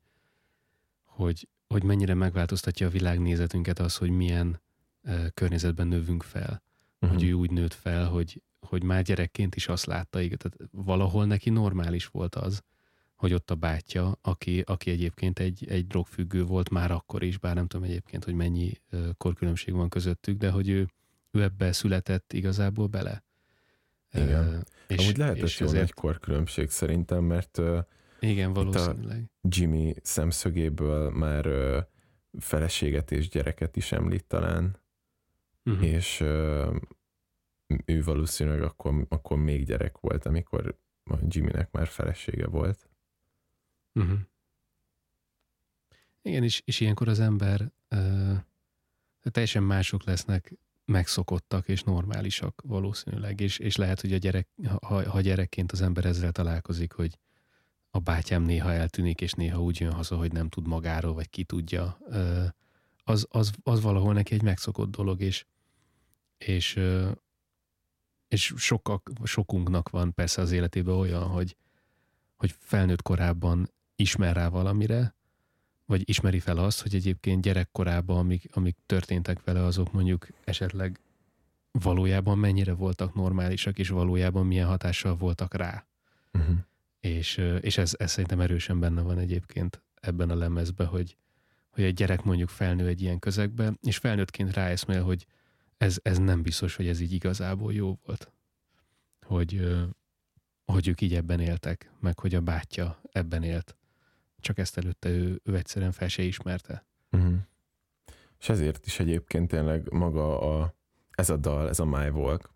[1.02, 4.60] hogy, hogy mennyire megváltoztatja a világnézetünket az, hogy milyen
[5.02, 6.62] ö, környezetben növünk fel.
[7.00, 7.18] uh-huh.
[7.18, 11.24] Hogy ő úgy nőtt fel, hogy, hogy már gyerekként is azt látta, igen, tehát valahol
[11.26, 12.62] neki normális volt az,
[13.14, 17.54] hogy ott a bátyja, aki, aki egyébként egy, egy drogfüggő volt már akkor is, bár
[17.54, 20.88] nem tudom egyébként, hogy mennyi ö, korkülönbség van közöttük, de hogy ő,
[21.30, 23.24] ő ebbe született igazából bele.
[24.12, 24.44] Igen.
[24.46, 27.78] Ö, és, Amúgy lehetett és jó ezért- nagy korkülönbség szerintem, mert ö,
[28.28, 29.30] Igen, a- valószínűleg.
[29.42, 31.80] Jimmy szemszögéből már ö,
[32.38, 34.82] feleséget és gyereket is említ talán,
[35.66, 35.84] Uh-huh.
[35.86, 36.76] és ö,
[37.84, 42.88] ő valószínűleg akkor, akkor még gyerek volt, amikor a Jimmynek már felesége volt.
[43.94, 44.18] Uh-huh.
[46.22, 48.36] Igen, és, és ilyenkor az ember uh,
[49.20, 50.52] teljesen mások lesznek,
[50.84, 54.48] megszokottak és normálisak valószínűleg, és, és lehet, hogy a gyerek,
[54.80, 57.18] ha, ha gyerekként az ember ezzel találkozik, hogy
[57.94, 61.44] a bátyám néha eltűnik, és néha úgy jön haza, hogy nem tud magáról, vagy ki
[61.44, 61.98] tudja,
[63.04, 65.44] az, az, az valahol neki egy megszokott dolog, és,
[66.38, 66.80] és,
[68.28, 71.56] és sokak, sokunknak van persze az életében olyan, hogy
[72.36, 75.14] hogy felnőtt korában ismer rá valamire,
[75.86, 81.00] vagy ismeri fel azt, hogy egyébként gyerekkorában, amik, amik történtek vele, azok mondjuk esetleg
[81.70, 85.86] valójában mennyire voltak normálisak, és valójában milyen hatással voltak rá.
[86.32, 86.56] Uh-huh.
[87.04, 91.16] És, és ez, ez szerintem erősen benne van egyébként ebben a lemezben, hogy,
[91.70, 95.26] hogy egy gyerek mondjuk felnő egy ilyen közegbe, és felnőttként ráeszmél, hogy
[95.76, 98.32] ez, ez nem biztos, hogy ez így igazából jó volt.
[99.26, 99.76] Hogy,
[100.64, 103.76] hogy ők így ebben éltek, meg hogy a bátyja ebben élt.
[104.40, 106.86] Csak ezt előtte ő, ő egyszerűen fel se ismerte.
[107.10, 107.34] Uh-huh.
[108.40, 110.74] És ezért is egyébként tényleg maga a,
[111.10, 112.52] ez a dal, ez a My Walk,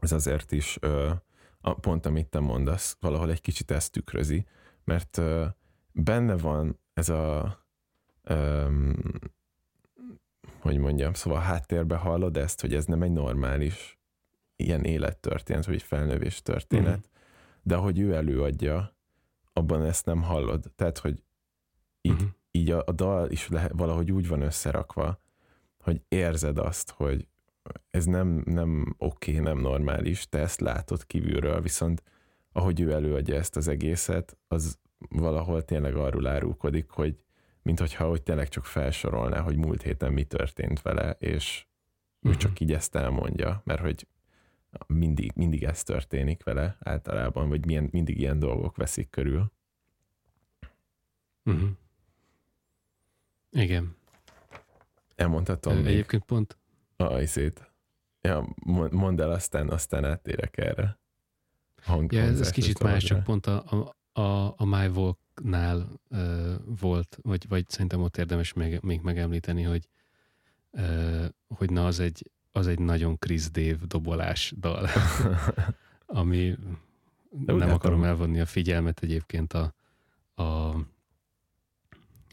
[0.00, 1.12] ez azért is ö,
[1.60, 4.46] a, pont amit te mondasz, valahol egy kicsit ezt tükrözi,
[4.84, 5.46] mert ö,
[5.92, 7.58] benne van ez a
[8.22, 8.66] ö,
[10.58, 13.98] hogy mondjam, szóval háttérbe hallod ezt, hogy ez nem egy normális
[14.56, 17.10] ilyen élettörténet, vagy felnövés történet, uh-huh.
[17.62, 18.96] de ahogy ő előadja,
[19.52, 20.72] abban ezt nem hallod.
[20.76, 21.22] Tehát, hogy
[22.00, 22.28] így, uh-huh.
[22.50, 25.20] így a, a dal is lehet, valahogy úgy van összerakva,
[25.78, 27.28] hogy érzed azt, hogy
[27.90, 32.02] ez nem, nem oké, okay, nem normális, te ezt látod kívülről, viszont
[32.52, 34.78] ahogy ő előadja ezt az egészet, az
[35.08, 37.18] valahol tényleg arról árulkodik, hogy
[37.62, 41.66] mint hogyha hogy tényleg csak felsorolná, hogy múlt héten mi történt vele, és
[42.16, 42.30] uh-huh.
[42.30, 42.38] ő mhm.
[42.38, 44.06] csak így ezt elmondja, mert hogy
[44.86, 49.52] mindig, mindig ez történik vele általában, vagy milyen, mindig ilyen dolgok veszik körül.
[51.44, 51.68] Uh-huh.
[53.50, 53.96] Igen.
[55.14, 56.22] Elmondhatom Egyébként még.
[56.22, 56.58] Pont.
[57.00, 57.72] A izét.
[58.20, 58.54] Ja,
[58.90, 60.98] mondd el, aztán, aztán áttérek erre.
[61.82, 66.54] Hang, ja, ez, ez kicsit más, csak pont a, a, a, a My Walk-nál uh,
[66.80, 69.88] volt, vagy, vagy szerintem ott érdemes még, még megemlíteni, hogy,
[70.70, 74.88] uh, hogy na az egy, az egy nagyon Chris Dave dobolás dal,
[76.06, 76.56] ami
[77.30, 79.74] De nem akarom elvonni a figyelmet egyébként a,
[80.34, 80.68] a,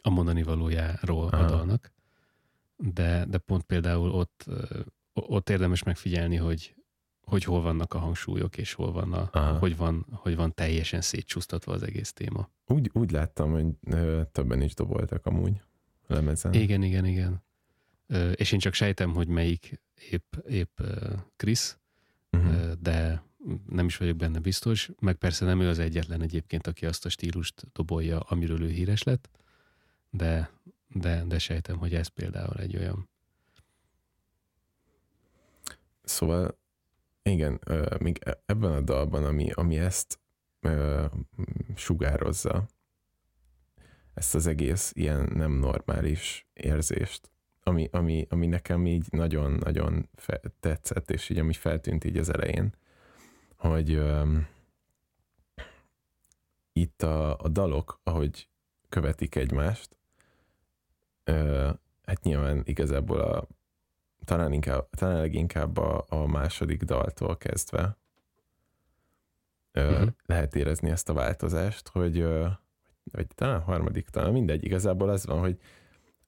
[0.01, 1.43] a mondani valójáról Aha.
[1.43, 1.91] a dalnak,
[2.77, 4.45] de, de pont például ott,
[5.13, 6.75] ott érdemes megfigyelni, hogy,
[7.21, 11.73] hogy hol vannak a hangsúlyok, és hol van a, hogy van, hogy van teljesen szétcsúsztatva
[11.73, 12.49] az egész téma.
[12.65, 13.65] Úgy, úgy láttam, hogy
[14.31, 15.61] többen is doboltak amúgy
[16.07, 16.53] lemezen.
[16.53, 17.43] Igen, igen, igen.
[18.35, 20.79] És én csak sejtem, hogy melyik épp, épp
[21.35, 21.77] Krisz,
[22.31, 22.71] uh-huh.
[22.71, 23.23] de
[23.69, 27.09] nem is vagyok benne biztos, meg persze nem ő az egyetlen egyébként, aki azt a
[27.09, 29.29] stílust dobolja, amiről ő híres lett,
[30.09, 30.49] de,
[30.95, 33.09] de, de sejtem, hogy ez például egy olyan.
[36.03, 36.57] Szóval
[37.23, 37.59] igen,
[37.99, 40.19] még e, ebben a dalban, ami, ami ezt
[41.75, 42.67] sugározza,
[44.13, 47.31] ezt az egész ilyen nem normális érzést,
[47.63, 50.09] ami, ami, ami nekem így nagyon-nagyon
[50.59, 52.75] tetszett, és így ami feltűnt így az elején,
[53.55, 54.37] hogy ö,
[56.73, 58.49] itt a, a dalok, ahogy
[58.89, 59.97] követik egymást,
[61.25, 61.69] ö,
[62.03, 63.47] hát nyilván igazából a
[64.25, 67.97] talán, inkább, talán leginkább a, a második daltól kezdve
[69.71, 70.09] ö, uh-huh.
[70.25, 72.47] lehet érezni ezt a változást, hogy ö,
[73.11, 75.59] vagy talán a harmadik, talán mindegy, igazából az van, hogy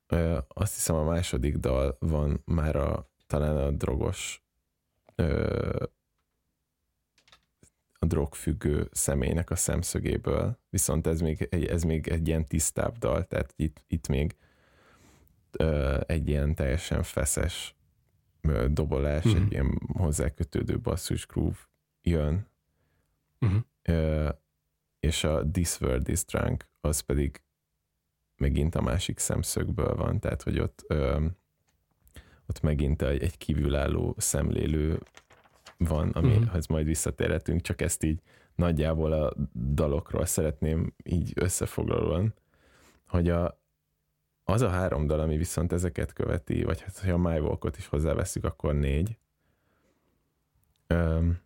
[0.08, 4.44] ö, azt hiszem a második dal van már a, talán a drogos
[5.16, 5.86] ö,
[8.00, 13.54] a drogfüggő személynek a szemszögéből, viszont ez még, ez még egy ilyen tisztább dal, tehát
[13.56, 14.36] itt, itt még
[15.58, 17.76] ö, egy ilyen teljesen feszes
[18.68, 19.42] dobolás, uh-huh.
[19.42, 21.58] egy ilyen hozzákötődő basszus groove
[22.02, 22.48] jön,
[23.40, 23.60] uh-huh.
[23.90, 24.30] uh,
[25.00, 27.42] és a This World is Drunk az pedig
[28.38, 30.86] megint a másik szemszögből van, tehát hogy ott,
[32.48, 35.00] ott megint egy, egy kívülálló szemlélő
[35.78, 36.64] van, amihez uh-huh.
[36.68, 38.22] majd visszatérhetünk, csak ezt így
[38.56, 39.34] nagyjából a
[39.74, 42.34] dalokról szeretném így összefoglalóan,
[43.08, 43.57] hogy a,
[44.50, 47.88] az a három dal, ami viszont ezeket követi, vagy hát, ha a My Walk-ot is
[47.88, 49.18] hozzáveszünk, akkor négy.
[50.90, 51.40] Um,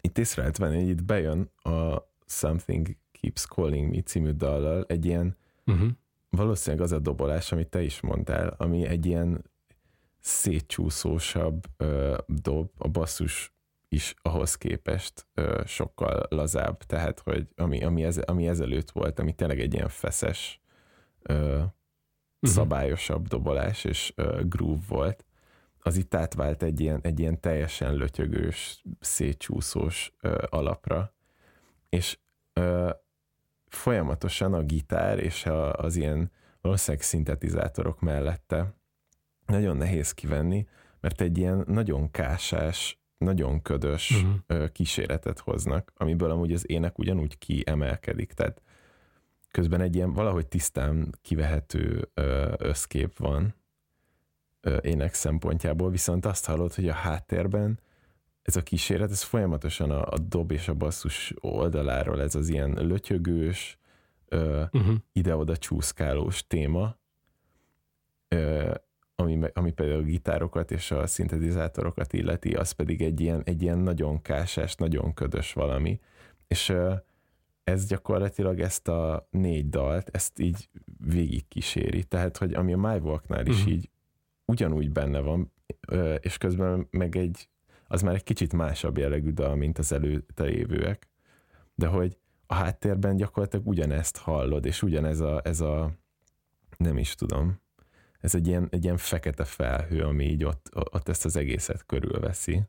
[0.00, 5.04] itt észre lehet venni, hogy itt bejön a Something Keeps Calling Me című dallal egy
[5.04, 5.88] ilyen, uh-huh.
[6.30, 9.44] valószínűleg az a dobolás, amit te is mondtál, ami egy ilyen
[10.20, 13.52] szétcsúszósabb uh, dob, a basszus
[13.88, 19.32] is ahhoz képest uh, sokkal lazább, tehát hogy ami, ami, ez, ami ezelőtt volt, ami
[19.32, 20.60] tényleg egy ilyen feszes
[21.28, 21.62] uh,
[22.42, 22.58] uh-huh.
[22.58, 25.24] szabályosabb dobolás és uh, groove volt,
[25.84, 31.14] az itt átvált egy ilyen, egy ilyen teljesen lötyögős, szétcsúszós uh, alapra,
[31.88, 32.18] és
[32.60, 32.90] uh,
[33.68, 38.74] folyamatosan a gitár és a, az ilyen valószínűleg szintetizátorok mellette
[39.46, 40.66] nagyon nehéz kivenni,
[41.00, 44.68] mert egy ilyen nagyon kásás, nagyon ködös uh-huh.
[44.68, 48.62] kíséretet hoznak, amiből amúgy az ének ugyanúgy kiemelkedik, tehát
[49.52, 52.10] közben egy ilyen valahogy tisztán kivehető
[52.56, 53.54] összkép van
[54.80, 57.78] ének szempontjából, viszont azt hallod, hogy a háttérben
[58.42, 62.70] ez a kíséret, ez folyamatosan a, a dob és a basszus oldaláról, ez az ilyen
[62.70, 63.78] lötyögős,
[64.30, 64.94] uh-huh.
[65.12, 66.96] ide-oda csúszkálós téma,
[69.14, 73.78] ami, ami például a gitárokat és a szintetizátorokat illeti, az pedig egy ilyen, egy ilyen
[73.78, 76.00] nagyon kásás, nagyon ködös valami.
[76.46, 76.74] És
[77.64, 80.68] ez gyakorlatilag ezt a négy dalt, ezt így
[81.06, 82.04] végig kíséri.
[82.04, 83.72] Tehát, hogy ami a My Walknál is uh-huh.
[83.72, 83.90] így
[84.44, 85.52] ugyanúgy benne van,
[86.20, 87.48] és közben meg egy,
[87.86, 91.08] az már egy kicsit másabb jellegű dal, mint az előtte lévőek,
[91.74, 95.92] de hogy a háttérben gyakorlatilag ugyanezt hallod, és ugyanez a, ez a
[96.76, 97.60] nem is tudom,
[98.20, 102.62] ez egy ilyen, egy ilyen fekete felhő, ami így ott, ott ezt az egészet körülveszi.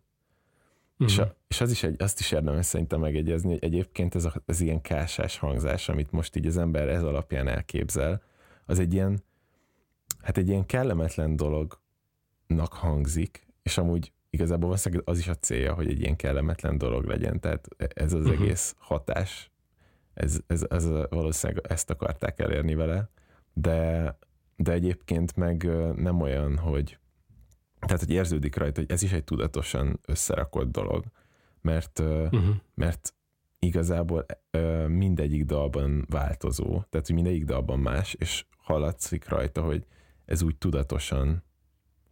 [0.98, 1.08] Uh-huh.
[1.08, 1.32] És, a, mhm.
[1.48, 4.82] és az is egy, azt is érdemes szerintem megegyezni, hogy egyébként ez, a, ez ilyen
[4.82, 8.22] kásás hangzás, amit most így az ember ez alapján elképzel,
[8.66, 9.24] az egy ilyen,
[10.22, 16.00] hát egy ilyen kellemetlen dolognak hangzik, és amúgy igazából az is a célja, hogy egy
[16.00, 18.42] ilyen kellemetlen dolog legyen, tehát ez az uh-huh.
[18.42, 19.52] egész hatás,
[20.14, 23.10] ez, ez, ez valószínűleg ezt akarták elérni vele,
[23.54, 24.18] de,
[24.56, 25.64] de egyébként meg
[25.96, 26.98] nem olyan, hogy
[27.86, 31.06] tehát, hogy érződik rajta, hogy ez is egy tudatosan összerakott dolog,
[31.62, 32.56] mert, uh-huh.
[32.76, 33.14] mert
[33.60, 34.26] igazából
[34.88, 39.86] mindegyik dalban változó, tehát, hogy mindegyik dalban más, és hallatszik rajta, hogy
[40.26, 41.44] ez úgy tudatosan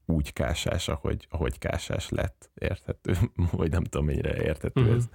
[0.06, 3.14] úgy kásás, ahogy, ahogy kásás lett, érthető,
[3.52, 4.96] vagy nem tudom, mennyire érthető uh-huh.
[4.96, 5.10] ez.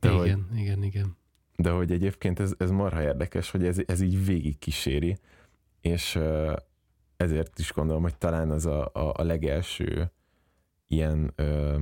[0.00, 1.16] De igen, hogy, igen, igen.
[1.56, 5.18] De hogy egyébként ez, ez marha érdekes, hogy ez, ez így végig kíséri,
[5.80, 6.18] és
[7.18, 10.12] ezért is gondolom, hogy talán az a, a, a legelső
[10.86, 11.76] ilyen ö,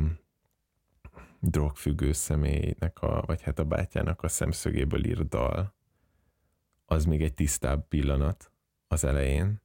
[1.41, 5.75] drogfüggő személynek, a, vagy hát a bátyának a szemszögéből írt dal,
[6.85, 8.51] az még egy tisztább pillanat
[8.89, 9.63] az elején,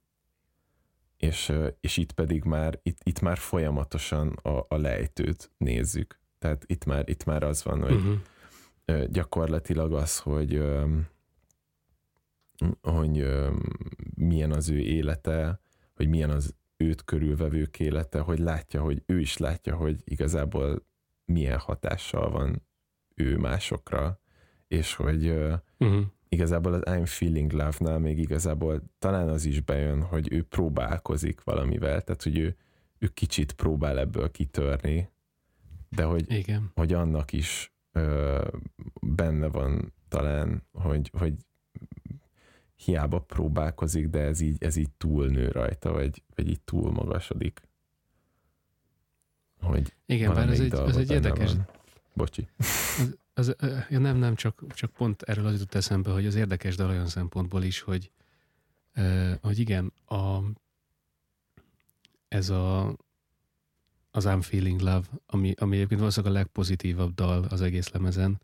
[1.17, 6.19] és, és itt pedig már, itt, itt már folyamatosan a, a lejtőt nézzük.
[6.39, 9.05] Tehát itt már, itt már az van, hogy uh-huh.
[9.05, 10.63] gyakorlatilag az, hogy
[12.82, 13.28] hogy
[14.15, 15.60] milyen az ő élete,
[15.93, 20.86] hogy milyen az őt körülvevők élete, hogy látja, hogy ő is látja, hogy igazából
[21.26, 22.67] milyen hatással van
[23.15, 24.19] ő másokra,
[24.67, 25.30] és hogy
[25.80, 26.04] uh-huh.
[26.30, 32.02] igazából az I'm Feeling Love-nál még igazából talán az is bejön, hogy ő próbálkozik valamivel,
[32.02, 32.56] tehát hogy ő,
[32.97, 35.10] ő kicsit próbál ebből kitörni,
[35.89, 36.71] de hogy, Igen.
[36.74, 38.47] hogy annak is ö,
[39.02, 41.34] benne van talán, hogy, hogy
[42.84, 47.62] hiába próbálkozik, de ez így, ez így túlnő rajta, vagy, vagy így túl magasodik.
[49.62, 51.54] Hogy Igen, bár ez egy, ez egy érdekes...
[51.54, 51.67] Van.
[52.13, 52.48] Bocsi.
[53.34, 56.76] Az, az, ja nem, nem, csak, csak pont erről az jutott eszembe, hogy az érdekes,
[56.76, 58.12] de olyan szempontból is, hogy,
[59.41, 60.39] hogy igen, a,
[62.28, 62.88] ez a,
[64.12, 68.41] az I'm Feeling Love, ami, ami egyébként valószínűleg a legpozitívabb dal az egész lemezen,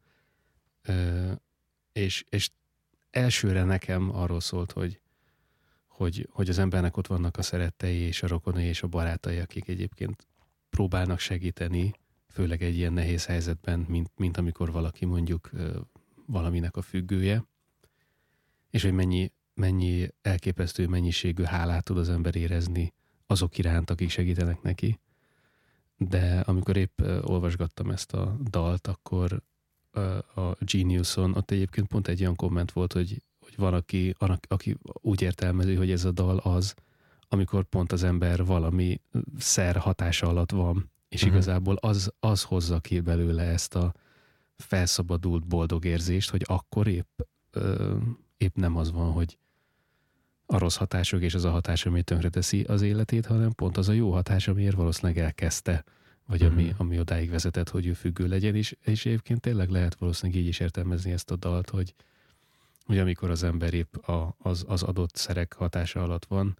[1.92, 2.50] és, és
[3.10, 5.00] elsőre nekem arról szólt, hogy,
[5.88, 9.68] hogy, hogy az embernek ott vannak a szerettei és a rokonai és a barátai, akik
[9.68, 10.28] egyébként
[10.70, 11.94] próbálnak segíteni,
[12.28, 15.50] főleg egy ilyen nehéz helyzetben, mint, mint amikor valaki mondjuk
[16.26, 17.46] valaminek a függője,
[18.70, 22.94] és hogy mennyi, mennyi elképesztő mennyiségű hálát tud az ember érezni
[23.26, 25.00] azok iránt, akik segítenek neki.
[25.98, 29.42] De amikor épp olvasgattam ezt a dalt, akkor
[30.36, 34.16] a Geniuson, ott egyébként pont egy olyan komment volt, hogy, hogy van, aki,
[34.48, 36.74] aki úgy értelmezi, hogy ez a dal az,
[37.30, 39.02] amikor pont az ember valami
[39.38, 41.36] szer hatása alatt van, és uh-huh.
[41.36, 43.94] igazából az, az hozza ki belőle ezt a
[44.56, 47.20] felszabadult boldog érzést, hogy akkor épp,
[47.52, 47.96] ö,
[48.38, 49.38] épp nem az van, hogy
[50.46, 53.94] a rossz hatások és az a hatás, ami tönkreteszi az életét, hanem pont az a
[53.94, 55.84] jó hatás, amiért valószínűleg elkezdte
[56.28, 56.80] vagy ami, uh-huh.
[56.80, 60.60] ami odáig vezetett, hogy ő függő legyen, és, és egyébként tényleg lehet valószínűleg így is
[60.60, 61.94] értelmezni ezt a dalt, hogy,
[62.86, 66.58] hogy amikor az ember épp a, az, az adott szerek hatása alatt van,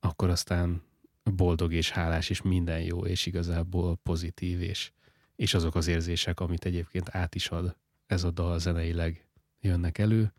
[0.00, 0.82] akkor aztán
[1.22, 4.92] boldog és hálás, és minden jó, és igazából pozitív, és,
[5.36, 7.76] és azok az érzések, amit egyébként át is ad
[8.06, 9.26] ez a dal zeneileg
[9.60, 10.32] jönnek elő,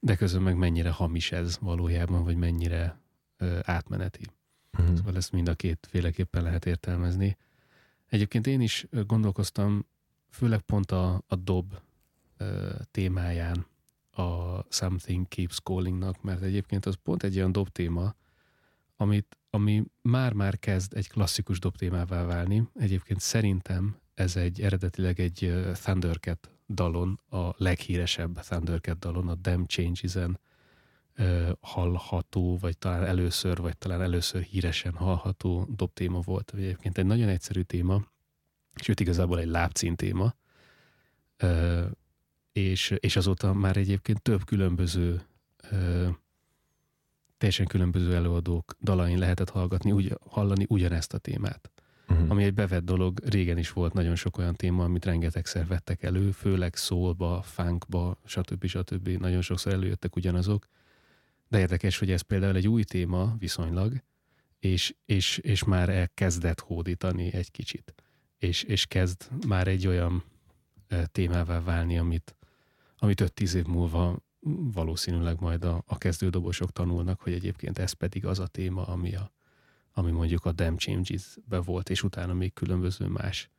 [0.00, 3.00] de közben meg mennyire hamis ez valójában, vagy mennyire
[3.36, 4.26] ö, átmeneti.
[4.78, 4.96] Uh-huh.
[4.96, 7.36] Szóval ezt mind a két féleképpen lehet értelmezni.
[8.10, 9.86] Egyébként én is gondolkoztam,
[10.30, 11.74] főleg pont a, a dob
[12.40, 13.66] uh, témáján
[14.10, 18.14] a Something Keeps Callingnak, mert egyébként az pont egy olyan dob téma,
[18.96, 22.68] amit, ami már-már kezd egy klasszikus dob témává válni.
[22.74, 30.38] Egyébként szerintem ez egy eredetileg egy Thundercat dalon, a leghíresebb Thundercat dalon, a Damn Changes-en
[31.60, 36.52] hallható, vagy talán először, vagy talán először híresen hallható dobtéma volt.
[36.56, 38.02] Egyébként egy nagyon egyszerű téma,
[38.74, 40.34] sőt igazából egy lábcín téma,
[42.52, 45.22] és, és azóta már egyébként több különböző
[47.38, 51.70] teljesen különböző előadók dalain lehetett hallgatni, ugy, hallani ugyanezt a témát.
[52.08, 52.30] Uh-huh.
[52.30, 56.30] Ami egy bevett dolog, régen is volt nagyon sok olyan téma, amit rengetegszer vettek elő,
[56.30, 58.66] főleg szólba, funkba, stb.
[58.66, 59.08] stb.
[59.08, 60.66] Nagyon sokszor előjöttek ugyanazok.
[61.50, 64.02] De érdekes, hogy ez például egy új téma viszonylag,
[64.58, 67.94] és, és, és már elkezdett hódítani egy kicsit.
[68.38, 70.24] És, és kezd már egy olyan
[71.12, 72.36] témává válni, amit,
[72.98, 74.22] amit 5-10 év múlva
[74.72, 79.32] valószínűleg majd a, a kezdődobosok tanulnak, hogy egyébként ez pedig az a téma, ami, a,
[79.92, 83.50] ami mondjuk a Damn Changes-be volt, és utána még különböző más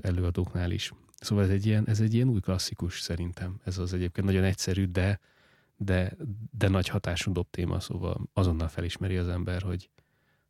[0.00, 0.92] előadóknál is.
[1.14, 3.60] Szóval ez egy ilyen, ez egy ilyen új klasszikus szerintem.
[3.64, 5.20] Ez az egyébként nagyon egyszerű, de,
[5.84, 6.16] de,
[6.50, 9.90] de nagy hatású dob téma, szóval azonnal felismeri az ember, hogy,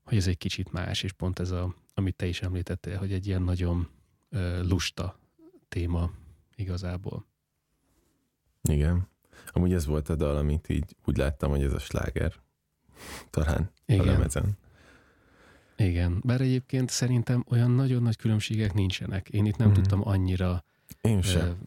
[0.03, 3.27] hogy ez egy kicsit más, és pont ez a, amit te is említettél, hogy egy
[3.27, 3.89] ilyen nagyon
[4.31, 5.19] uh, lusta
[5.69, 6.11] téma
[6.57, 7.27] igazából.
[8.63, 9.09] Igen.
[9.47, 12.35] Amúgy ez volt a dal, amit így úgy láttam, hogy ez a sláger.
[13.31, 14.09] Talán Igen.
[14.09, 14.59] a lemezen.
[15.77, 19.29] Igen, bár egyébként szerintem olyan nagyon nagy különbségek nincsenek.
[19.29, 19.73] Én itt nem mm.
[19.73, 20.65] tudtam annyira...
[21.01, 21.59] Én sem.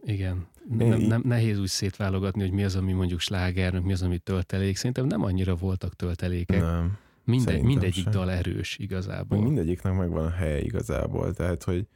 [0.00, 4.18] Igen, nem, nem, nehéz úgy szétválogatni, hogy mi az, ami mondjuk sláger, mi az, ami
[4.18, 4.76] töltelék.
[4.76, 6.60] Szerintem nem annyira voltak töltelékek.
[6.60, 6.98] Nem.
[7.24, 8.12] Minde, mindegyik sem.
[8.12, 9.42] dal erős igazából.
[9.42, 11.88] Mindegyiknek megvan a helye igazából, tehát hogy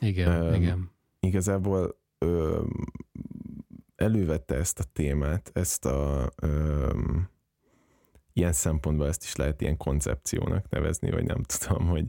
[0.00, 0.90] igen, um, igen.
[1.20, 2.62] Igazából ö,
[3.96, 7.28] elővette ezt a témát, ezt a um,
[8.32, 12.06] ilyen szempontból ezt is lehet ilyen koncepciónak nevezni, vagy nem tudom, hogy,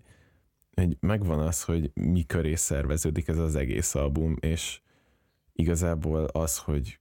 [0.74, 4.82] hogy megvan az, hogy mi köré szerveződik ez az egész album, és
[5.60, 6.99] igazából az, hogy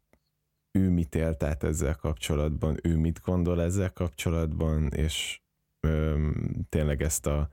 [0.70, 5.40] ő mit élt át ezzel kapcsolatban, ő mit gondol ezzel kapcsolatban, és
[5.80, 7.50] öm, tényleg ezt a,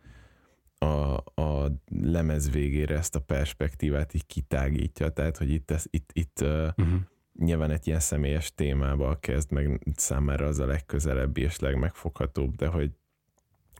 [0.78, 6.42] a, a lemez végére ezt a perspektívát így kitágítja, tehát hogy itt, ez, itt, itt
[6.42, 7.02] uh-huh
[7.40, 12.92] nyilván egy ilyen személyes témába kezd, meg számára az a legközelebbi és legmegfoghatóbb, de hogy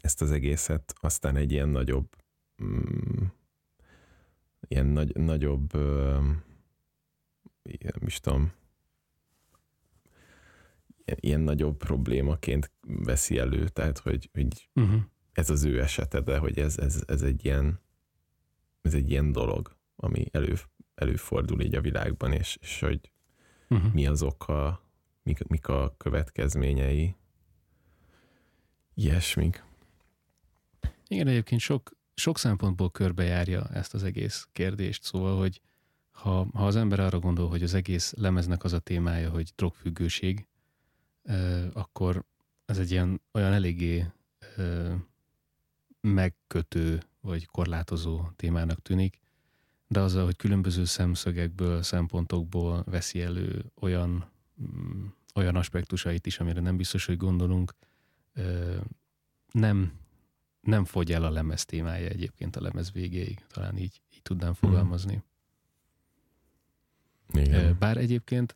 [0.02, 2.08] ezt az egészet aztán egy ilyen nagyobb
[2.64, 3.24] mm,
[4.68, 6.24] ilyen nagy, nagyobb uh,
[7.66, 8.52] ilyen, is tudom,
[11.06, 15.02] ilyen, ilyen nagyobb problémaként veszi elő, tehát hogy, hogy uh-huh.
[15.32, 17.84] ez az ő esete, de hogy ez, ez, ez egy ilyen
[18.86, 20.56] ez egy ilyen dolog, ami elő,
[20.96, 23.12] előfordul így a világban, és, és hogy
[23.70, 23.94] uh-huh.
[23.94, 24.82] mi az oka,
[25.24, 27.16] mik, mik a következményei,
[28.94, 29.64] ilyesmik.
[31.08, 35.62] Igen, egyébként sok, sok szempontból körbejárja ezt az egész kérdést, szóval, hogy
[36.16, 40.48] ha, ha az ember arra gondol, hogy az egész lemeznek az a témája, hogy drogfüggőség,
[41.74, 42.24] akkor
[42.66, 44.06] ez egy ilyen olyan eléggé
[46.02, 49.20] megkötő vagy korlátozó témának tűnik,
[49.88, 55.06] de azzal, hogy különböző szemszögekből, szempontokból veszi elő olyan, mm,
[55.36, 57.76] olyan aspektusait is, amire nem biztos, hogy gondolunk,
[59.52, 59.94] nem,
[60.62, 63.46] nem fogy el a lemez témája egyébként a lemez végéig.
[63.48, 64.60] Talán így, így tudnám mhm.
[64.60, 65.24] fogalmazni.
[67.34, 67.76] Igen.
[67.80, 68.56] Bár egyébként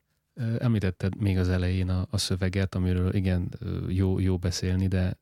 [0.57, 3.49] említetted még az elején a, a szöveget, amiről igen,
[3.87, 5.19] jó, jó beszélni, de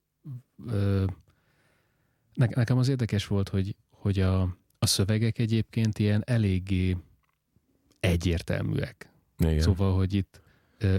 [2.33, 4.41] nekem az érdekes volt, hogy, hogy a,
[4.79, 6.97] a szövegek egyébként ilyen eléggé
[7.99, 9.09] egyértelműek.
[9.37, 9.59] Igen.
[9.59, 10.41] Szóval, hogy itt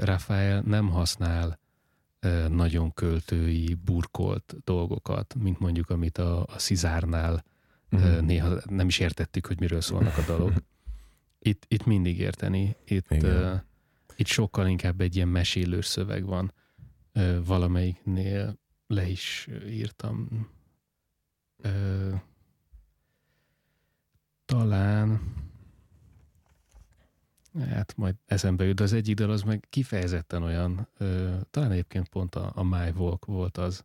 [0.00, 1.58] Rafael nem használ
[2.48, 7.44] nagyon költői, burkolt dolgokat, mint mondjuk, amit a, a Szizárnál
[7.90, 8.20] uh-huh.
[8.20, 10.52] néha nem is értettük, hogy miről szólnak a dalok.
[11.38, 12.76] Itt, itt mindig érteni.
[12.84, 13.60] Itt, uh,
[14.16, 16.52] itt sokkal inkább egy ilyen mesélős szöveg van.
[17.14, 20.48] Uh, valamelyiknél le is írtam.
[21.64, 22.14] Uh,
[24.44, 25.20] talán
[27.66, 32.08] hát majd eszembe jut, de az egyik dal az meg kifejezetten olyan, ö, talán egyébként
[32.08, 33.84] pont a, a My Walk volt az,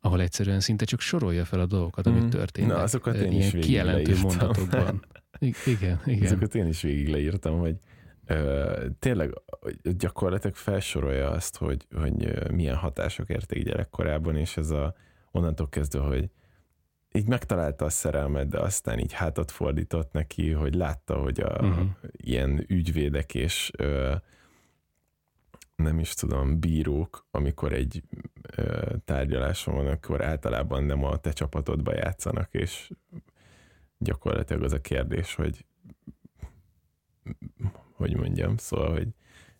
[0.00, 2.28] ahol egyszerűen szinte csak sorolja fel a dolgokat, amik mm.
[2.28, 2.76] történnek.
[2.76, 5.04] Na, azokat én ilyen is kijelentő mondatokban.
[5.38, 6.24] I- igen, igen.
[6.24, 7.76] Azokat én is végig leírtam, hogy
[8.26, 9.32] ö, tényleg
[9.82, 14.94] gyakorlatilag felsorolja azt, hogy, hogy milyen hatások érték gyerekkorában, és ez a
[15.30, 16.30] onnantól kezdve, hogy
[17.12, 21.86] így megtalálta a szerelmet, de aztán így hátat fordított neki, hogy látta, hogy a uh-huh.
[22.10, 24.14] ilyen ügyvédek és ö,
[25.76, 28.02] nem is tudom, bírók, amikor egy
[28.56, 32.90] ö, tárgyaláson van, akkor általában nem a te csapatodba játszanak, és
[33.98, 35.64] gyakorlatilag az a kérdés, hogy
[37.92, 39.08] hogy mondjam, szóval, hogy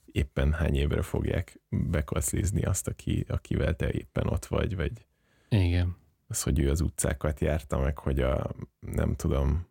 [0.04, 5.06] éppen hány évre fogják bekaszlizni azt, aki, akivel te éppen ott vagy, vagy
[5.48, 5.96] Igen.
[6.26, 9.66] az, hogy ő az utcákat járta meg, hogy a, nem tudom,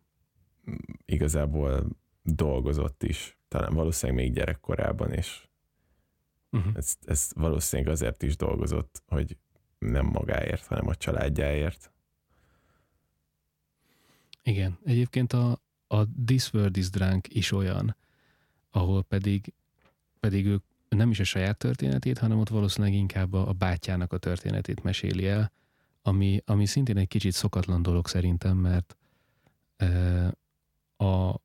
[1.04, 1.86] igazából
[2.22, 5.48] dolgozott is, talán valószínűleg még gyerekkorában, és
[6.50, 6.72] uh-huh.
[6.76, 9.36] ez, ez valószínűleg azért is dolgozott, hogy
[9.78, 11.92] nem magáért, hanem a családjáért.
[14.44, 17.96] Igen, egyébként a, a This World is Drunk is olyan,
[18.70, 19.52] ahol pedig,
[20.20, 24.18] pedig ők nem is a saját történetét, hanem ott valószínűleg inkább a, a bátyjának a
[24.18, 25.52] történetét meséli el,
[26.02, 28.96] ami, ami szintén egy kicsit szokatlan dolog szerintem, mert
[29.76, 30.26] e,
[30.96, 31.40] a,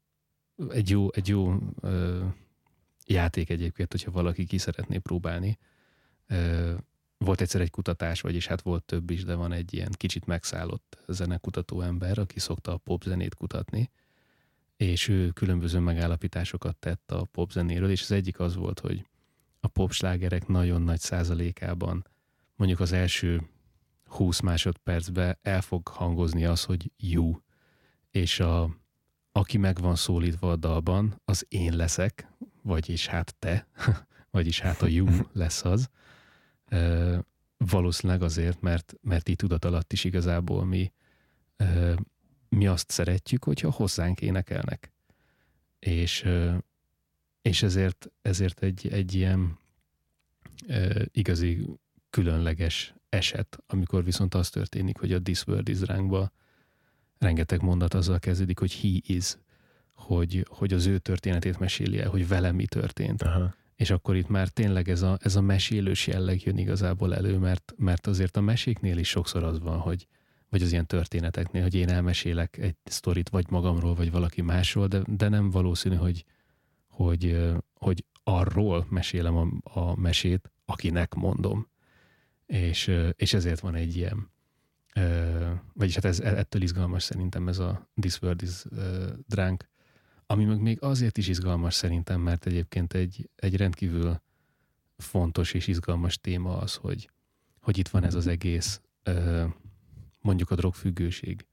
[0.69, 1.89] egy jó, egy jó e,
[3.05, 5.57] játék egyébként, hogyha valaki ki szeretné próbálni.
[6.25, 6.75] E,
[7.25, 11.03] volt egyszer egy kutatás, vagyis hát volt több is, de van egy ilyen kicsit megszállott
[11.07, 13.91] zenekutató ember, aki szokta a popzenét kutatni,
[14.77, 19.05] és ő különböző megállapításokat tett a popzenéről, és az egyik az volt, hogy
[19.59, 22.07] a popslágerek nagyon nagy százalékában
[22.55, 23.49] mondjuk az első
[24.05, 27.39] 20 másodpercben el fog hangozni az, hogy you,
[28.11, 28.75] és a,
[29.31, 32.27] aki meg van szólítva a dalban, az én leszek,
[32.61, 33.67] vagyis hát te,
[34.31, 35.89] vagyis hát a you lesz az.
[37.57, 40.91] Valószínűleg azért, mert, mert így tudat alatt is igazából mi
[42.49, 44.91] mi azt szeretjük, hogyha hozzánk énekelnek.
[45.79, 46.27] És,
[47.41, 49.57] és ezért, ezért egy, egy ilyen
[51.11, 51.65] igazi
[52.09, 56.31] különleges eset, amikor viszont az történik, hogy a This World is ránkba
[57.17, 59.37] rengeteg mondat azzal kezdődik, hogy he is,
[59.93, 63.21] hogy, hogy az ő történetét meséli el, hogy vele mi történt.
[63.21, 63.55] Aha.
[63.79, 67.73] És akkor itt már tényleg ez a, ez a mesélős jelleg jön igazából elő, mert,
[67.77, 70.07] mert azért a meséknél is sokszor az van, hogy,
[70.49, 75.01] vagy az ilyen történeteknél, hogy én elmesélek egy sztorit vagy magamról, vagy valaki másról, de,
[75.05, 76.25] de nem valószínű, hogy,
[76.87, 79.47] hogy, hogy arról mesélem a,
[79.79, 81.67] a mesét, akinek mondom.
[82.45, 84.31] És, és ezért van egy ilyen,
[85.73, 88.63] vagyis hát ez, ettől izgalmas szerintem ez a This World is
[89.27, 89.69] Drunk,
[90.31, 94.21] ami meg még azért is izgalmas szerintem, mert egyébként egy, egy rendkívül
[94.97, 97.09] fontos és izgalmas téma az, hogy,
[97.59, 98.81] hogy itt van ez az egész
[100.21, 101.45] mondjuk a drogfüggőség.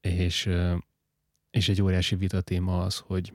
[0.00, 0.48] És,
[1.50, 3.32] és egy óriási vita téma az, hogy,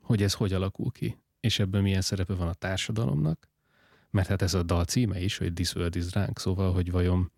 [0.00, 3.48] hogy ez hogy alakul ki, és ebben milyen szerepe van a társadalomnak,
[4.10, 7.32] mert hát ez a dal címe is, hogy This World is ránk, szóval, hogy vajon,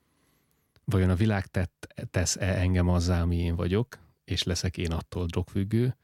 [0.84, 3.98] vajon a világ tett, tesz-e engem azzá, ami én vagyok,
[4.30, 5.96] és leszek én attól drogfüggő,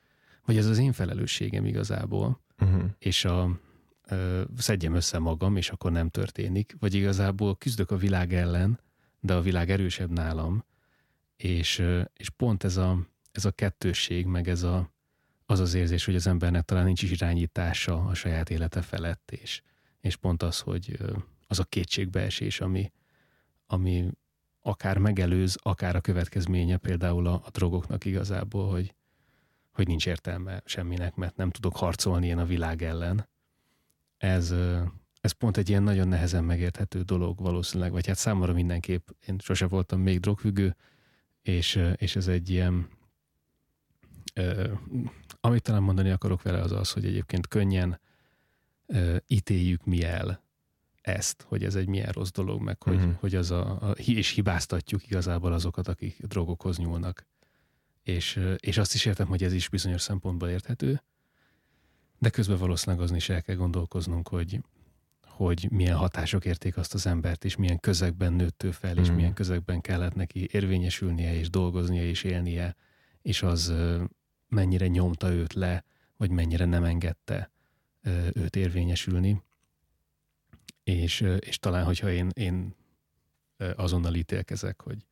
[0.44, 2.84] vagy ez az én felelősségem igazából, uh-huh.
[2.98, 3.60] és a,
[4.08, 8.80] ö, szedjem össze magam, és akkor nem történik, vagy igazából küzdök a világ ellen,
[9.20, 10.64] de a világ erősebb nálam,
[11.36, 11.82] és,
[12.16, 14.90] és pont ez a, ez a kettősség, meg ez a,
[15.46, 19.62] az az érzés, hogy az embernek talán nincs is irányítása a saját élete felett, és,
[20.00, 20.98] és pont az, hogy
[21.46, 22.92] az a kétségbeesés, ami,
[23.66, 24.10] ami
[24.66, 28.94] akár megelőz, akár a következménye például a, a drogoknak igazából, hogy,
[29.72, 33.28] hogy nincs értelme semminek, mert nem tudok harcolni én a világ ellen.
[34.16, 34.54] Ez,
[35.20, 39.66] ez pont egy ilyen nagyon nehezen megérthető dolog valószínűleg, vagy hát számomra mindenképp, én sose
[39.66, 40.76] voltam még drogfüggő,
[41.42, 42.88] és, és ez egy ilyen,
[45.40, 48.00] amit talán mondani akarok vele az az, hogy egyébként könnyen
[48.86, 50.45] uh, ítéljük mi el
[51.06, 53.14] ezt, hogy ez egy milyen rossz dolog, meg hogy, uh-huh.
[53.20, 57.26] hogy az a, a, és hibáztatjuk igazából azokat, akik drogokhoz nyúlnak.
[58.02, 61.02] És, és azt is értem, hogy ez is bizonyos szempontból érthető,
[62.18, 64.60] de közben valószínűleg azon is el kell gondolkoznunk, hogy,
[65.22, 69.14] hogy milyen hatások érték azt az embert, és milyen közegben nőtt ő fel, és mm.
[69.14, 72.76] milyen közegben kellett neki érvényesülnie, és dolgoznia, és élnie,
[73.22, 73.74] és az
[74.48, 75.84] mennyire nyomta őt le,
[76.16, 77.50] vagy mennyire nem engedte
[78.32, 79.42] őt érvényesülni.
[80.86, 82.74] És, és talán, hogyha én, én
[83.76, 85.06] azonnal ítélkezek, hogy,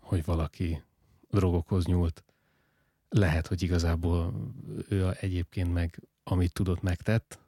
[0.00, 0.82] hogy valaki
[1.30, 2.24] drogokhoz nyúlt,
[3.08, 4.34] lehet, hogy igazából
[4.88, 7.38] ő egyébként meg amit tudott, megtett,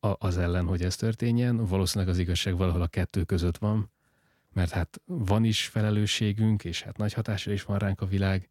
[0.00, 1.66] az ellen, hogy ez történjen.
[1.66, 3.90] Valószínűleg az igazság valahol a kettő között van,
[4.52, 8.48] mert hát van is felelősségünk, és hát nagy hatásra is van ránk a világ,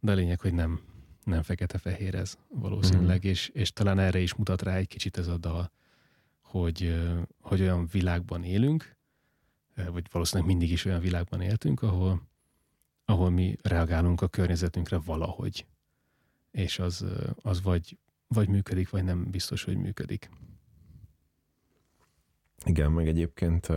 [0.00, 0.80] de a lényeg, hogy nem,
[1.24, 3.28] nem fekete-fehér ez valószínűleg, mm.
[3.28, 5.70] és, és talán erre is mutat rá egy kicsit ez a dal,
[6.60, 6.94] hogy,
[7.40, 8.96] hogy olyan világban élünk,
[9.92, 12.22] vagy valószínűleg mindig is olyan világban éltünk, ahol,
[13.04, 15.66] ahol mi reagálunk a környezetünkre valahogy.
[16.50, 17.04] És az,
[17.42, 17.98] az vagy
[18.28, 20.30] vagy működik, vagy nem biztos, hogy működik.
[22.64, 23.68] Igen, meg egyébként,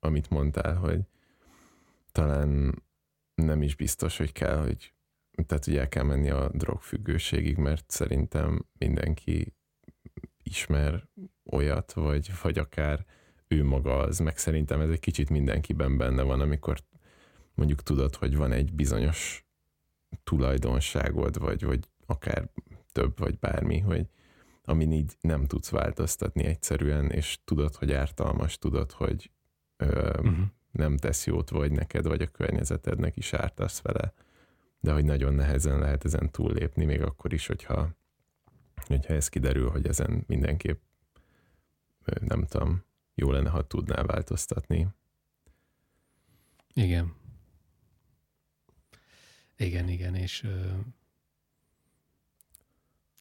[0.00, 1.00] amit mondtál, hogy
[2.12, 2.82] talán
[3.34, 4.94] nem is biztos, hogy kell, hogy
[5.46, 9.54] tehát hogy el kell menni a drogfüggőségig, mert szerintem mindenki
[10.46, 11.08] ismer
[11.50, 13.04] olyat, vagy, vagy akár
[13.48, 16.78] ő maga az, meg szerintem ez egy kicsit mindenkiben benne van, amikor
[17.54, 19.46] mondjuk tudod, hogy van egy bizonyos
[20.24, 22.48] tulajdonságod, vagy, vagy akár
[22.92, 24.06] több, vagy bármi, hogy
[24.64, 29.30] amin így nem tudsz változtatni egyszerűen, és tudod, hogy ártalmas, tudod, hogy
[29.76, 30.36] ö, uh-huh.
[30.70, 34.12] nem tesz jót, vagy neked, vagy a környezetednek is ártasz vele,
[34.80, 37.90] de hogy nagyon nehezen lehet ezen túllépni, még akkor is, hogyha,
[38.86, 40.80] hogyha ez kiderül, hogy ezen mindenképp
[42.20, 44.88] nem tudom, jó lenne, ha tudnál változtatni.
[46.74, 47.14] Igen.
[49.56, 50.46] Igen, igen, és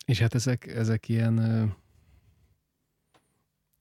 [0.06, 1.40] és hát ezek, ezek ilyen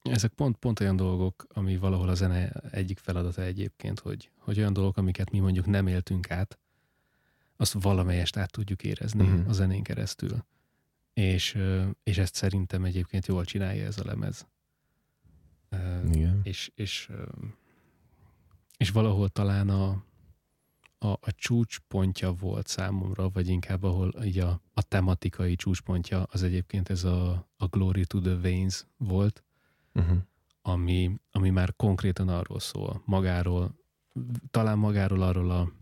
[0.02, 4.72] ezek pont, pont olyan dolgok, ami valahol a zene egyik feladata egyébként, hogy, hogy olyan
[4.72, 6.58] dolgok, amiket mi mondjuk nem éltünk át,
[7.56, 9.48] azt valamelyest át tudjuk érezni uh-huh.
[9.48, 10.44] a zenén keresztül.
[11.14, 11.58] És,
[12.02, 14.46] és ezt szerintem egyébként jól csinálja ez a lemez.
[16.12, 16.40] Igen.
[16.42, 17.10] És, és,
[18.76, 20.04] és valahol talán a,
[20.98, 26.88] a, a csúcspontja volt számomra, vagy inkább ahol így a, a tematikai csúcspontja, az egyébként
[26.88, 29.44] ez a, a Glory to the Veins volt,
[29.94, 30.18] uh-huh.
[30.62, 33.74] ami, ami már konkrétan arról szól, magáról,
[34.50, 35.72] talán magáról arról a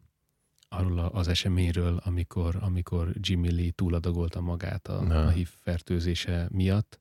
[0.72, 7.00] arról az eseményről, amikor, amikor Jimmy Lee túladagolta magát a, a HIV fertőzése miatt,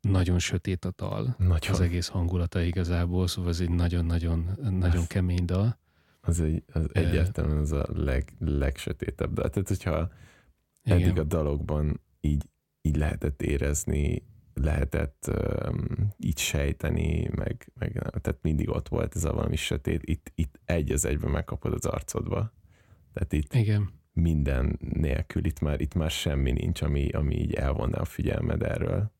[0.00, 1.70] nagyon sötét a dal, nagyon.
[1.70, 5.78] az egész hangulata igazából, szóval ez egy nagyon-nagyon nagyon kemény dal.
[6.20, 9.50] Az, egy, az egyértelműen az a leg, legsötétebb dal.
[9.50, 10.10] Tehát, hogyha
[10.84, 11.02] Igen.
[11.02, 12.44] eddig a dalokban így,
[12.82, 14.22] így lehetett érezni,
[14.54, 15.30] lehetett
[15.66, 20.60] um, így sejteni, meg, meg tehát mindig ott volt ez a valami sötét, itt, itt
[20.64, 22.52] egy az egyben megkapod az arcodba.
[23.12, 23.90] Tehát itt Igen.
[24.12, 29.12] minden nélkül, itt már, itt már semmi nincs, ami, ami így elvonná a figyelmed erről.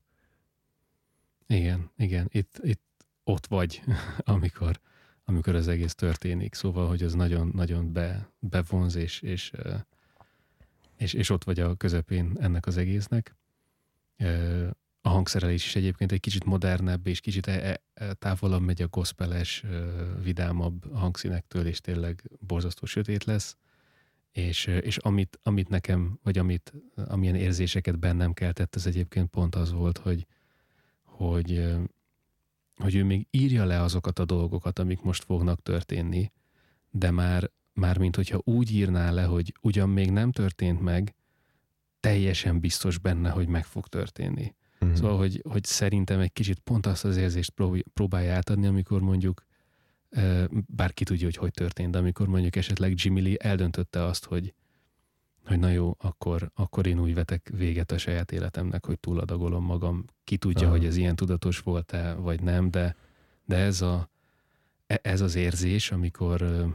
[1.47, 2.83] Igen, igen, itt, itt
[3.25, 3.83] ott vagy,
[4.19, 4.81] amikor,
[5.25, 9.53] amikor az egész történik, szóval, hogy az nagyon-nagyon be, bevonz, és, és,
[10.97, 13.37] és, és ott vagy a közepén ennek az egésznek.
[15.07, 19.65] A hangszerelés is egyébként egy kicsit modernebb, és kicsit e, e, távolabb megy a gospeles,
[20.23, 23.57] vidámabb hangszínektől, és tényleg borzasztó sötét lesz.
[24.33, 29.73] És, és amit, amit nekem, vagy amit, amilyen érzéseket bennem keltett, ez egyébként pont az
[29.73, 30.27] volt, hogy,
[31.03, 31.75] hogy,
[32.77, 36.33] hogy ő még írja le azokat a dolgokat, amik most fognak történni,
[36.91, 41.15] de már, már mint hogyha úgy írná le, hogy ugyan még nem történt meg,
[42.01, 44.55] teljesen biztos benne, hogy meg fog történni.
[44.85, 44.95] Mm-hmm.
[44.95, 47.53] Szóval, hogy, hogy szerintem egy kicsit pont azt az érzést
[47.95, 49.45] próbálja átadni, amikor mondjuk
[50.67, 54.55] bárki tudja, hogy hogy történt, de amikor mondjuk esetleg Jimmy Lee eldöntötte azt, hogy,
[55.45, 60.05] hogy na jó, akkor, akkor én úgy vetek véget a saját életemnek, hogy túladagolom magam.
[60.25, 60.77] Ki tudja, Aha.
[60.77, 62.97] hogy ez ilyen tudatos volt-e, vagy nem, de,
[63.45, 64.11] de ez, a,
[64.87, 66.67] e, ez az érzés, amikor,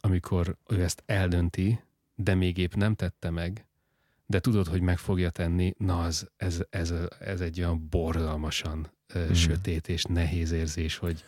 [0.00, 1.80] amikor ő ezt eldönti,
[2.14, 3.66] de még épp nem tette meg,
[4.30, 9.32] de tudod, hogy meg fogja tenni, na az, ez, ez, ez egy olyan borzalmasan hmm.
[9.32, 11.24] sötét és nehéz érzés, hogy,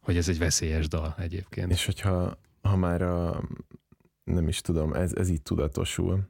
[0.00, 1.70] hogy ez egy veszélyes dal egyébként.
[1.70, 3.42] És hogyha ha már a,
[4.24, 6.28] nem is tudom, ez, ez így tudatosul,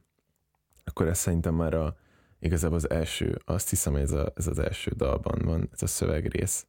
[0.83, 1.97] akkor ez szerintem már a,
[2.39, 5.87] igazából az első, azt hiszem, hogy ez, a, ez az első dalban van, ez a
[5.87, 6.67] szövegrész.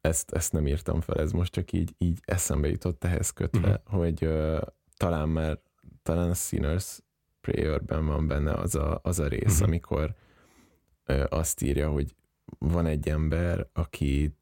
[0.00, 4.00] Ezt, ezt nem írtam fel, ez most csak így, így eszembe jutott ehhez kötve, uh-huh.
[4.00, 4.60] hogy uh,
[4.96, 5.58] talán már,
[6.02, 7.04] talán a Sinners
[7.46, 9.66] Prayer-ben van benne az a, az a rész, uh-huh.
[9.66, 10.14] amikor
[11.08, 12.14] uh, azt írja, hogy
[12.58, 14.34] van egy ember, aki,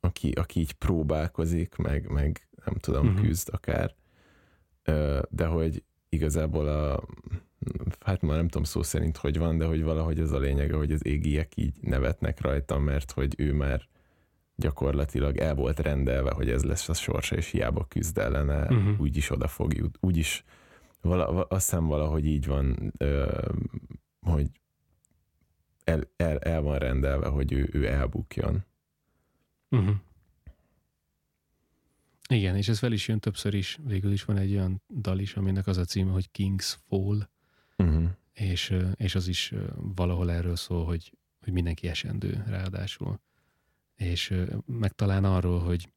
[0.00, 3.26] aki, aki így próbálkozik, meg, meg nem tudom, uh-huh.
[3.26, 3.94] küzd akár,
[5.28, 7.04] de hogy igazából a,
[8.00, 10.92] hát már nem tudom szó szerint, hogy van, de hogy valahogy ez a lényege, hogy
[10.92, 13.88] az égiek így nevetnek rajta, mert hogy ő már
[14.56, 19.00] gyakorlatilag el volt rendelve, hogy ez lesz a sorsa, és hiába küzd ellene, uh-huh.
[19.00, 19.98] úgyis oda fog jut.
[20.00, 20.44] Úgyis
[21.00, 23.42] vala, azt hiszem valahogy így van, ö,
[24.20, 24.50] hogy
[25.84, 28.64] el, el, el van rendelve, hogy ő, ő elbukjon.
[29.68, 29.96] Uh-huh.
[32.28, 33.78] Igen, és ez fel is jön többször is.
[33.84, 37.28] Végül is van egy olyan dal is, aminek az a címe, hogy King's Fall,
[37.76, 38.10] uh-huh.
[38.32, 43.20] és, és az is valahol erről szól, hogy, hogy mindenki esendő ráadásul.
[43.94, 44.34] És
[44.66, 45.92] meg talán arról, hogy,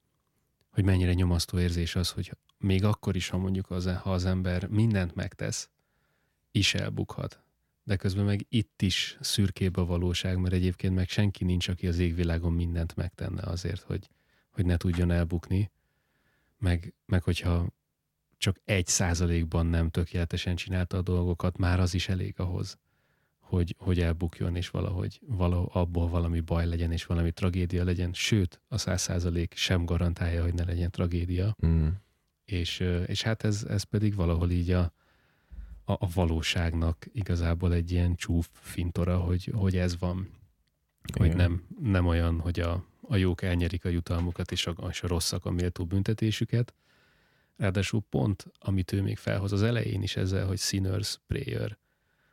[0.71, 4.67] hogy mennyire nyomasztó érzés az, hogy még akkor is, ha mondjuk az, ha az ember
[4.67, 5.69] mindent megtesz,
[6.51, 7.43] is elbukhat.
[7.83, 11.99] De közben meg itt is szürkébb a valóság, mert egyébként meg senki nincs, aki az
[11.99, 14.09] égvilágon mindent megtenne azért, hogy,
[14.49, 15.71] hogy ne tudjon elbukni
[16.57, 17.67] meg, meg hogyha
[18.37, 22.77] csak egy százalékban nem tökéletesen csinálta a dolgokat, már az is elég ahhoz,
[23.51, 28.13] hogy, hogy elbukjon, és valahogy valahogy abból valami baj legyen, és valami tragédia legyen.
[28.13, 31.55] Sőt, a száz százalék sem garantálja, hogy ne legyen tragédia.
[31.65, 31.87] Mm.
[32.45, 34.93] És, és hát ez, ez pedig valahol így a,
[35.83, 40.29] a, a valóságnak igazából egy ilyen csúf fintora, hogy, hogy ez van.
[41.17, 41.37] Hogy Igen.
[41.37, 45.45] nem, nem olyan, hogy a, a jók elnyerik a jutalmukat, és a, és a rosszak
[45.45, 46.73] a méltó büntetésüket.
[47.57, 51.77] Ráadásul pont, amit ő még felhoz az elején is ezzel, hogy sinners prayer,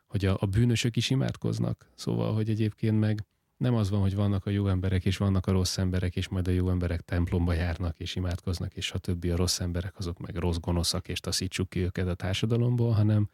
[0.09, 1.89] hogy a, a bűnösök is imádkoznak.
[1.95, 3.25] Szóval, hogy egyébként meg
[3.57, 6.47] nem az van, hogy vannak a jó emberek, és vannak a rossz emberek, és majd
[6.47, 10.35] a jó emberek templomba járnak, és imádkoznak, és a többi a rossz emberek, azok meg
[10.35, 13.29] rossz gonoszak, és taszítsuk ki őket a társadalomból, hanem,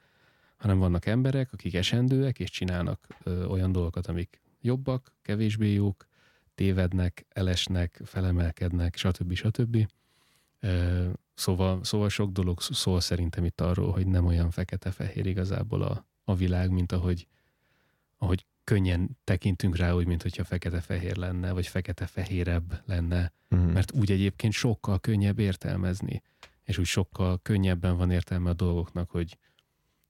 [0.57, 6.07] hanem vannak emberek, akik esendőek, és csinálnak ö, olyan dolgokat, amik jobbak, kevésbé jók,
[6.55, 9.33] tévednek, elesnek, felemelkednek, stb.
[9.33, 9.87] stb.
[10.59, 16.05] Ö, Szóval, szóval sok dolog szól szerintem itt arról, hogy nem olyan fekete-fehér igazából a,
[16.25, 17.27] a világ, mint ahogy,
[18.17, 23.57] ahogy könnyen tekintünk rá, úgy, mint hogyha fekete-fehér lenne, vagy fekete-fehérebb lenne, Mm.
[23.57, 26.21] mert úgy egyébként sokkal könnyebb értelmezni,
[26.63, 29.37] és úgy sokkal könnyebben van értelme a dolgoknak, hogy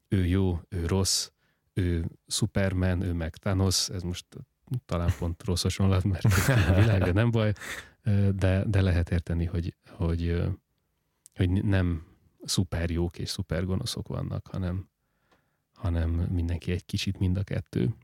[0.08, 1.30] ő jó, ő rossz,
[1.74, 4.26] ő Superman, ő meg Thanos, ez most
[4.86, 6.24] talán pont rossz hasonlat, mert
[6.68, 7.54] a világ, de nem baj,
[8.36, 10.44] de, de lehet érteni, hogy, hogy,
[11.36, 12.06] hogy nem
[12.44, 14.90] szuper jók és szuper gonoszok vannak, hanem,
[15.76, 17.96] hanem mindenki egy kicsit mind a kettő.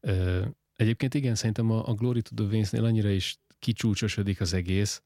[0.00, 0.44] Ö,
[0.76, 5.02] egyébként igen, szerintem a, a Glory to the Wings-nél annyira is kicsúcsosodik az egész,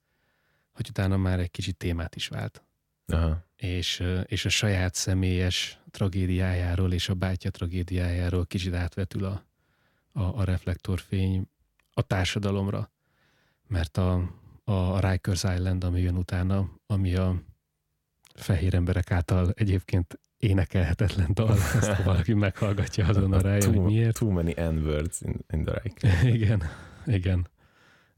[0.73, 2.63] hogy utána már egy kicsit témát is vált.
[3.07, 3.45] Aha.
[3.57, 9.45] És, és a saját személyes tragédiájáról és a bátyja tragédiájáról kicsit átvetül a,
[10.13, 11.49] a, a reflektorfény
[11.93, 12.91] a társadalomra.
[13.67, 14.35] Mert a,
[14.65, 17.43] a Rikers Island, ami jön utána, ami a
[18.35, 24.18] fehér emberek által egyébként énekelhetetlen dal, ezt ha valaki meghallgatja, azonnal rájön, hogy too, miért.
[24.18, 26.03] too many N-words in, in the right.
[26.34, 26.62] Igen,
[27.07, 27.49] igen.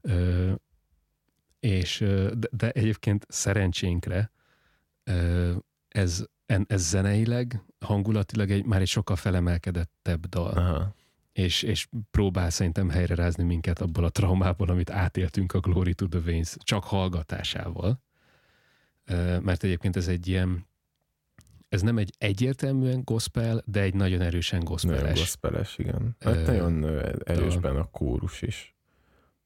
[0.01, 0.51] Ö,
[1.59, 1.97] és,
[2.33, 4.31] de, de egyébként szerencsénkre
[5.03, 5.51] ö,
[5.87, 10.95] ez, en- ez zeneileg, hangulatilag egy, már egy sokkal felemelkedettebb dal, Aha.
[11.33, 16.19] és, és próbál szerintem helyrerázni minket abból a traumából, amit átéltünk a Glory to the
[16.19, 18.01] Veins csak hallgatásával.
[19.05, 20.67] Ö, Mert egyébként ez egy ilyen,
[21.75, 25.19] ez nem egy egyértelműen gospel, de egy nagyon erősen Nagyon gospeles.
[25.19, 26.15] gospeles, igen.
[26.19, 28.75] Hát Ö, nagyon ö, erős benne a kórus is.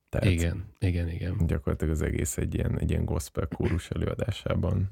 [0.09, 1.47] Tehát Igen, igen, igen.
[1.47, 4.89] gyakorlatilag az egész egy ilyen, egy ilyen gospel kórus előadásában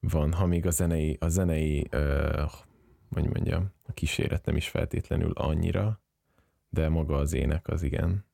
[0.00, 2.42] van, ha még a zenei, a zenei ö,
[3.10, 6.00] hogy mondjam, a kíséret nem is feltétlenül annyira,
[6.68, 8.24] de maga az ének az igen.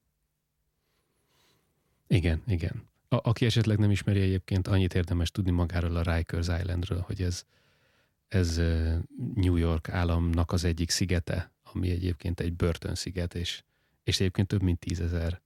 [2.06, 2.88] Igen, igen.
[3.08, 7.44] A, aki esetleg nem ismeri egyébként, annyit érdemes tudni magáról a Rikers Islandről, hogy ez,
[8.34, 8.56] ez
[9.34, 13.62] New York államnak az egyik szigete, ami egyébként egy börtönsziget, és,
[14.02, 15.40] és egyébként több mint tízezer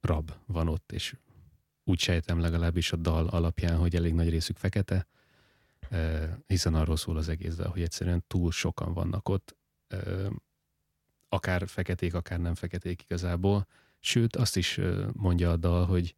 [0.00, 1.16] rab van ott, és
[1.84, 5.06] úgy sejtem legalábbis a dal alapján, hogy elég nagy részük fekete,
[6.46, 9.56] hiszen arról szól az egész hogy egyszerűen túl sokan vannak ott,
[11.28, 13.66] akár feketék, akár nem feketék igazából,
[14.06, 14.80] Sőt, azt is
[15.12, 16.16] mondja a dal, hogy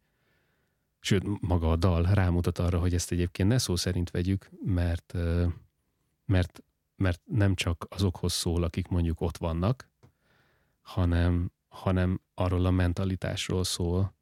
[0.99, 5.13] sőt, maga a dal rámutat arra, hogy ezt egyébként ne szó szerint vegyük, mert,
[6.25, 6.63] mert,
[6.95, 9.89] mert nem csak azokhoz szól, akik mondjuk ott vannak,
[10.81, 14.13] hanem, hanem arról a mentalitásról szól,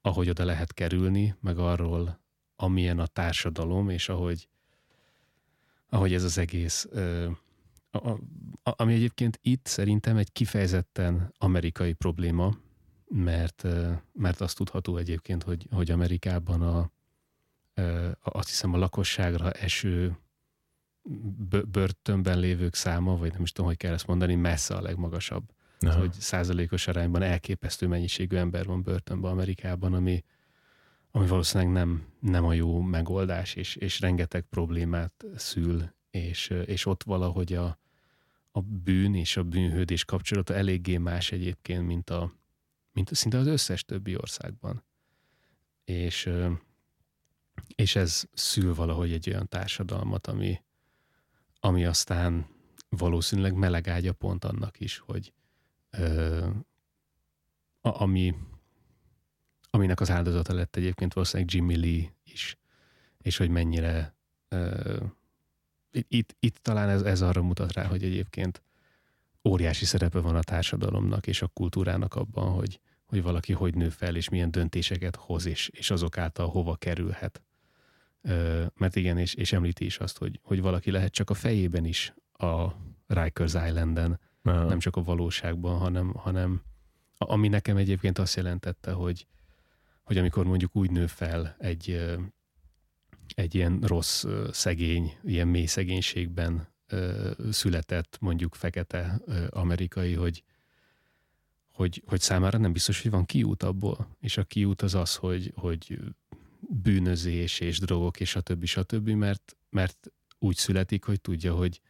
[0.00, 2.20] ahogy oda lehet kerülni, meg arról,
[2.56, 4.48] amilyen a társadalom, és ahogy,
[5.88, 6.88] ahogy ez az egész
[8.62, 12.56] ami egyébként itt szerintem egy kifejezetten amerikai probléma,
[13.14, 13.66] mert,
[14.12, 20.16] mert azt tudható egyébként, hogy, hogy Amerikában a, a, azt hiszem a lakosságra eső
[21.48, 25.44] bö- börtönben lévők száma, vagy nem is tudom, hogy kell ezt mondani, messze a legmagasabb.
[25.78, 25.98] Aha.
[25.98, 30.24] Hogy százalékos arányban elképesztő mennyiségű ember van börtönben Amerikában, ami,
[31.10, 37.02] ami valószínűleg nem, nem a jó megoldás, és, és rengeteg problémát szül, és, és ott
[37.02, 37.78] valahogy a,
[38.50, 42.32] a bűn és a bűnhődés kapcsolata eléggé más egyébként, mint, a,
[42.92, 44.84] mint szinte az összes többi országban.
[45.84, 46.30] És,
[47.74, 50.62] és ez szül valahogy egy olyan társadalmat, ami,
[51.60, 52.46] ami aztán
[52.88, 55.32] valószínűleg meleg pont annak is, hogy
[55.90, 56.46] ö,
[57.80, 58.34] a, ami,
[59.70, 62.56] aminek az áldozata lett egyébként valószínűleg Jimmy Lee is,
[63.18, 64.16] és hogy mennyire
[64.48, 65.04] ö,
[65.90, 68.62] itt, itt talán ez, ez arra mutat rá, hogy egyébként
[69.44, 74.16] óriási szerepe van a társadalomnak és a kultúrának abban, hogy, hogy valaki hogy nő fel,
[74.16, 77.42] és milyen döntéseket hoz, és, és azok által hova kerülhet.
[78.22, 81.84] Ö, mert igen, és, és említi is azt, hogy, hogy valaki lehet csak a fejében
[81.84, 82.66] is a
[83.06, 84.64] Rikers Islanden, Aha.
[84.64, 86.62] nem csak a valóságban, hanem, hanem
[87.18, 89.26] ami nekem egyébként azt jelentette, hogy,
[90.02, 92.10] hogy amikor mondjuk úgy nő fel egy,
[93.34, 96.71] egy ilyen rossz, szegény, ilyen mély szegénységben
[97.50, 99.20] született mondjuk fekete
[99.50, 100.42] amerikai, hogy,
[101.72, 104.08] hogy, hogy számára nem biztos, hogy van kiút abból.
[104.20, 105.98] És a kiút az az, hogy, hogy
[106.60, 108.64] bűnözés és drogok és stb.
[108.64, 109.08] stb.
[109.08, 111.80] Mert, mert úgy születik, hogy tudja, hogy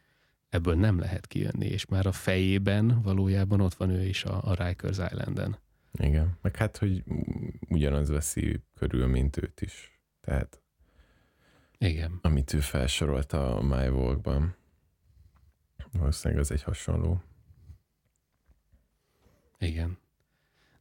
[0.49, 4.65] ebből nem lehet kijönni, és már a fejében valójában ott van ő is a, a
[4.65, 5.57] Rikers Islanden.
[5.99, 7.03] Igen, meg hát, hogy
[7.69, 9.99] ugyanaz veszi körül, mint őt is.
[10.21, 10.61] Tehát
[11.77, 12.19] igen.
[12.21, 14.55] Amit ő felsorolt a My Walk-ban.
[15.91, 17.21] Valószínűleg az egy hasonló.
[19.57, 19.97] Igen.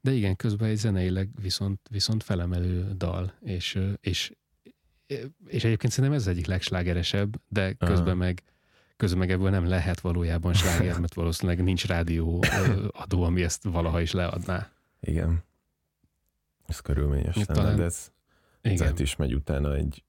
[0.00, 4.32] De igen, közben egy zeneileg viszont, viszont felemelő dal, és, és,
[5.46, 8.14] és egyébként szerintem ez az egyik legslágeresebb, de közben Aha.
[8.14, 8.42] meg
[8.96, 12.44] közben meg ebből nem lehet valójában sláger, mert valószínűleg nincs rádió
[12.90, 14.72] adó, ami ezt valaha is leadná.
[15.00, 15.44] Igen.
[16.66, 17.76] Ez körülményes lenne, talán...
[17.76, 18.10] de ez,
[18.60, 20.04] ez is megy utána egy,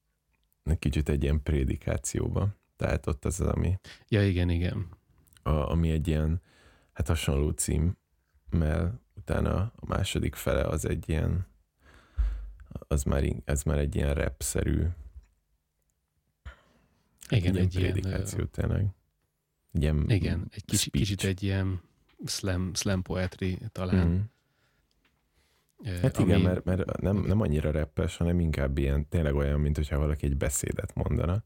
[0.64, 2.56] egy kicsit egy ilyen prédikációba.
[2.84, 3.80] Tehát ott az az, ami...
[4.08, 4.88] Ja, igen, igen.
[5.44, 6.42] A, ami egy ilyen,
[6.94, 7.98] hát hasonló cím,
[8.50, 11.46] mert utána a második fele az egy ilyen,
[12.88, 14.86] az már, ez már egy ilyen rap-szerű
[17.30, 18.88] igen, egy, egy prédikáció ilyen, tényleg.
[19.72, 21.82] Egy ilyen igen, egy kicsi, kicsit egy ilyen
[22.26, 24.08] slam, slam poetry talán.
[24.08, 24.22] Mm.
[26.02, 26.28] Hát ami...
[26.28, 30.26] igen, mert, mert nem, nem annyira reppes, hanem inkább ilyen, tényleg olyan, mint hogyha valaki
[30.26, 31.44] egy beszédet mondana.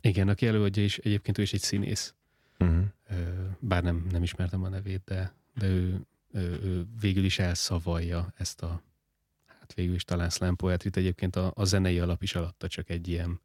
[0.00, 2.14] Igen, aki előadja is, egyébként ő is egy színész.
[2.58, 2.84] Uh-huh.
[3.58, 6.00] Bár nem, nem ismertem a nevét, de, de ő,
[6.32, 8.82] ő, ő végül is elszavalja ezt a,
[9.46, 10.96] hát végül is talán slam poetrit.
[10.96, 13.40] Egyébként a, a zenei alap is alatta csak egy ilyen,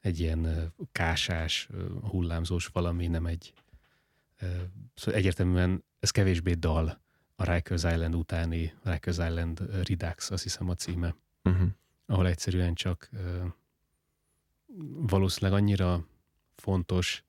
[0.00, 1.68] egy ilyen kásás,
[2.02, 3.52] hullámzós valami, nem egy,
[4.94, 7.00] szóval egyértelműen ez kevésbé dal,
[7.36, 11.14] a Rikers Island utáni Rikers Island Redux, azt hiszem a címe,
[11.44, 11.68] uh-huh.
[12.06, 13.10] ahol egyszerűen csak
[14.88, 16.06] valószínűleg annyira
[16.54, 17.24] fontos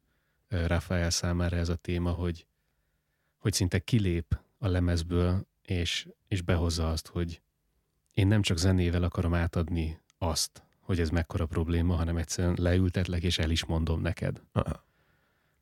[0.48, 2.46] Rafael számára ez a téma, hogy,
[3.38, 7.42] hogy szinte kilép a lemezből, és, és behozza azt, hogy
[8.14, 13.40] én nem csak zenével akarom átadni azt, hogy ez mekkora probléma, hanem egyszerűen leültetlek, és
[13.40, 14.42] el is mondom neked.
[14.52, 14.86] Aha.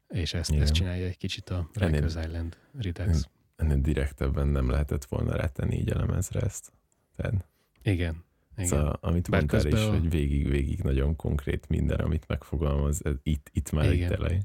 [0.07, 5.35] És ezt, ezt csinálja egy kicsit a Rikers Island Redux ennél direktebben nem lehetett volna
[5.35, 6.71] rátenni így elemezre ezt.
[7.15, 7.47] Tehát,
[7.81, 8.24] igen.
[8.55, 8.67] Igen.
[8.67, 9.89] Szóval, amit Bár mondtál is, a...
[9.89, 14.11] hogy végig-végig nagyon konkrét minden, amit megfogalmaz, ez itt, itt már Igen.
[14.11, 14.39] egy elej.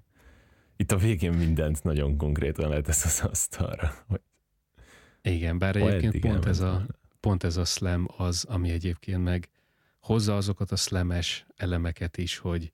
[0.77, 3.93] Itt a végén mindent nagyon konkrétan lehet ez az asztalra.
[4.07, 4.21] Hogy...
[5.23, 6.87] Igen, bár egyébként pont ez, a,
[7.21, 9.49] pont ez a slam az, ami egyébként meg
[9.99, 12.73] hozza azokat a slames elemeket is, hogy,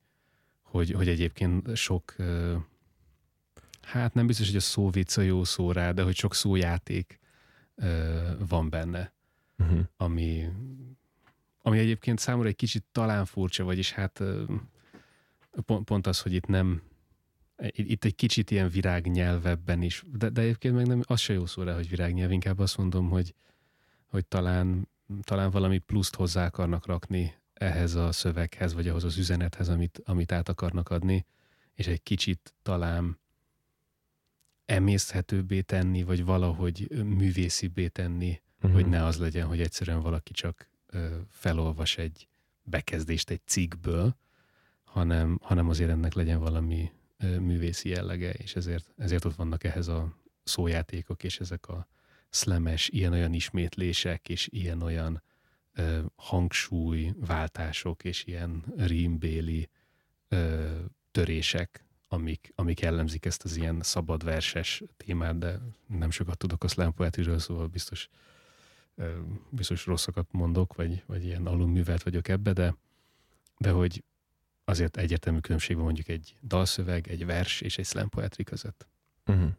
[0.63, 2.15] hogy, hogy egyébként sok
[3.87, 7.21] hát nem biztos, hogy a szó vicc a jó szó rá, de hogy sok szójáték
[8.49, 9.13] van benne,
[9.59, 9.81] uh-huh.
[9.97, 10.49] ami,
[11.67, 14.23] ami egyébként számomra egy kicsit talán furcsa, vagyis hát
[15.65, 16.83] pont, pont az, hogy itt nem,
[17.71, 21.63] itt egy kicsit ilyen virágnyelvebben is, de, de egyébként meg nem, az se jó szó
[21.63, 23.35] rá, hogy virágnyelv, inkább azt mondom, hogy,
[24.07, 24.89] hogy talán,
[25.23, 30.33] talán valami pluszt hozzá akarnak rakni ehhez a szöveghez, vagy ahhoz az üzenethez, amit, amit
[30.33, 31.27] át akarnak adni,
[31.75, 33.19] és egy kicsit talán
[34.67, 38.73] emészhetőbbé tenni, vagy valahogy művészibbé tenni, uh-huh.
[38.73, 40.75] hogy ne az legyen, hogy egyszerűen valaki csak
[41.31, 42.29] felolvas egy
[42.63, 44.17] bekezdést egy cikkből,
[44.85, 50.17] hanem, hanem azért ennek legyen valami művészi jellege, és ezért, ezért ott vannak ehhez a
[50.43, 51.87] szójátékok, és ezek a
[52.29, 55.23] szlemes, ilyen-olyan ismétlések, és ilyen-olyan
[55.75, 59.69] ö, hangsúly, váltások, és ilyen rímbéli
[60.29, 60.71] ö,
[61.11, 66.69] törések, amik, amik jellemzik ezt az ilyen szabad verses témát, de nem sokat tudok a
[66.69, 68.09] slam poetryről, szóval biztos,
[69.51, 72.77] biztos rosszakat mondok, vagy, vagy ilyen alulművelt vagyok ebbe, de,
[73.59, 74.05] de hogy
[74.65, 78.89] azért egyértelmű különbség van mondjuk egy dalszöveg, egy vers és egy slam poetry között.
[79.27, 79.51] Uh-huh.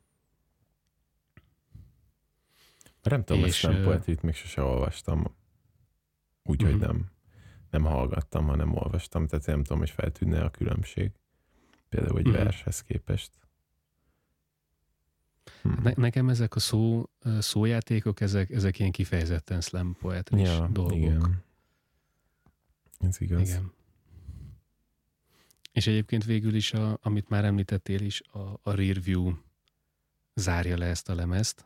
[3.02, 5.36] Nem tudom, és, a slam poetryt még sose olvastam.
[6.44, 6.80] Úgy, uh-huh.
[6.80, 7.12] hogy nem,
[7.70, 11.12] nem hallgattam, hanem olvastam, tehát nem tudom, hogy feltűnne a különbség.
[11.90, 12.32] Például egy mm.
[12.32, 13.32] vershez képest.
[15.76, 15.82] Hm.
[15.84, 17.09] Ne, nekem ezek a szó,
[17.39, 20.97] szójátékok, ezek, ezek ilyen kifejezetten slam poetris ja, dolgok.
[20.97, 21.43] Igen.
[22.99, 23.49] Ez igaz.
[23.49, 23.72] Igen.
[25.72, 29.34] És egyébként végül is, a, amit már említettél is, a, a Rear View
[30.36, 31.65] zárja le ezt a lemezt.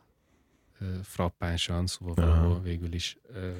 [1.02, 2.26] frappánsan, szóval Aha.
[2.26, 3.52] valahol végül is ö,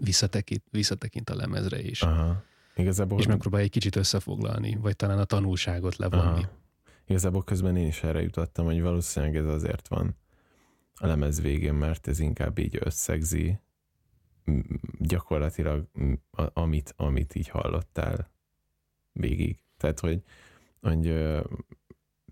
[0.00, 2.02] visszatekint, visszatekint a lemezre is.
[2.02, 2.42] Aha.
[2.76, 6.42] Igazából, És megpróbálja egy kicsit összefoglalni, vagy talán a tanulságot levonni.
[6.42, 6.57] Aha.
[7.08, 10.16] Igazából közben én is erre jutottam, hogy valószínűleg ez azért van
[10.94, 13.58] a lemez végén, mert ez inkább így összegzi
[14.98, 15.86] gyakorlatilag
[16.52, 18.30] amit, amit így hallottál
[19.12, 19.58] végig.
[19.76, 20.22] Tehát, hogy,
[20.80, 21.32] hogy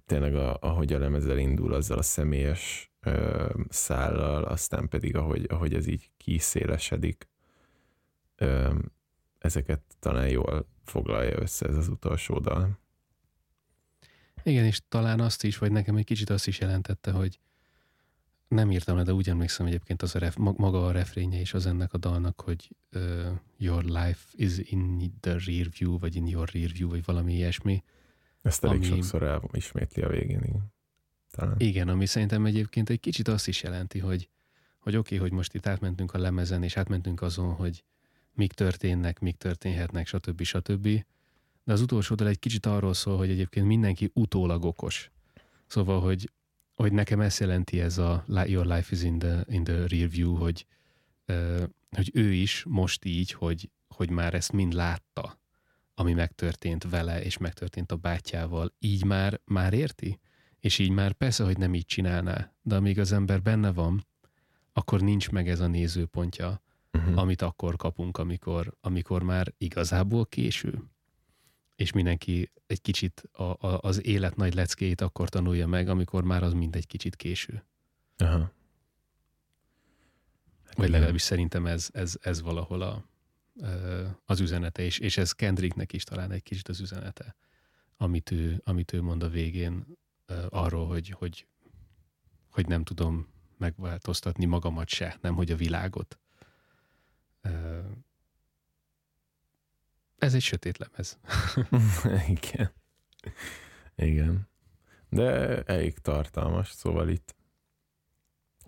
[0.06, 5.74] tényleg a, ahogy a lemez elindul azzal a személyes ö, szállal, aztán pedig ahogy, ahogy
[5.74, 7.28] ez így kiszélesedik,
[8.36, 8.74] ö,
[9.38, 12.78] ezeket talán jól foglalja össze ez az utolsó dal.
[14.46, 17.38] Igen, és talán azt is, vagy nekem egy kicsit azt is jelentette, hogy
[18.48, 21.54] nem írtam le, de úgy emlékszem egyébként az a ref, mag- maga a refrénye is
[21.54, 23.26] az ennek a dalnak, hogy uh,
[23.56, 27.84] your life is in the rear view, vagy in your rear view, vagy valami ilyesmi.
[28.42, 30.74] Ezt elég Ami- sokszor elismétli a végén, igen.
[31.30, 31.54] Talán.
[31.58, 34.28] Igen, ami szerintem egyébként egy kicsit azt is jelenti, hogy,
[34.78, 37.84] hogy oké, okay, hogy most itt átmentünk a lemezen, és átmentünk azon, hogy
[38.32, 40.42] mik történnek, mik történhetnek, stb.
[40.42, 41.04] stb.
[41.66, 45.10] De az utolsó dal egy kicsit arról szól, hogy egyébként mindenki utólag okos.
[45.66, 46.30] Szóval, hogy,
[46.74, 50.34] hogy nekem ezt jelenti ez a Your life is in the, in the rear view,
[50.34, 50.66] hogy,
[51.90, 55.38] hogy ő is most így, hogy, hogy már ezt mind látta,
[55.94, 60.20] ami megtörtént vele, és megtörtént a bátyával, így már, már érti?
[60.60, 64.06] És így már persze, hogy nem így csinálná, de amíg az ember benne van,
[64.72, 67.18] akkor nincs meg ez a nézőpontja, Uh-huh.
[67.18, 70.82] amit akkor kapunk, amikor, amikor már igazából késő.
[71.76, 76.42] És mindenki egy kicsit a, a, az élet nagy leckéit akkor tanulja meg, amikor már
[76.42, 77.64] az mind egy kicsit késő.
[78.16, 78.50] Aha.
[80.74, 83.04] Vagy legalábbis szerintem ez, ez, ez valahol a,
[84.24, 87.36] az üzenete, és, és ez Kendricknek is talán egy kicsit az üzenete,
[87.96, 89.86] amit ő, amit ő mond a végén
[90.48, 91.46] arról, hogy, hogy,
[92.50, 96.18] hogy nem tudom megváltoztatni magamat se, nem hogy a világot.
[100.18, 101.18] Ez egy sötét lemez.
[102.38, 102.72] Igen.
[103.94, 104.48] Igen.
[105.08, 107.34] De elég tartalmas, szóval itt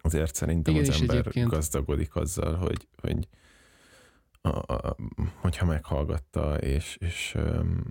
[0.00, 3.28] azért szerintem Igen, az ember egyébként- gazdagodik azzal, hogy, hogy
[4.40, 4.96] a, a,
[5.34, 7.84] hogyha meghallgatta, és, és um,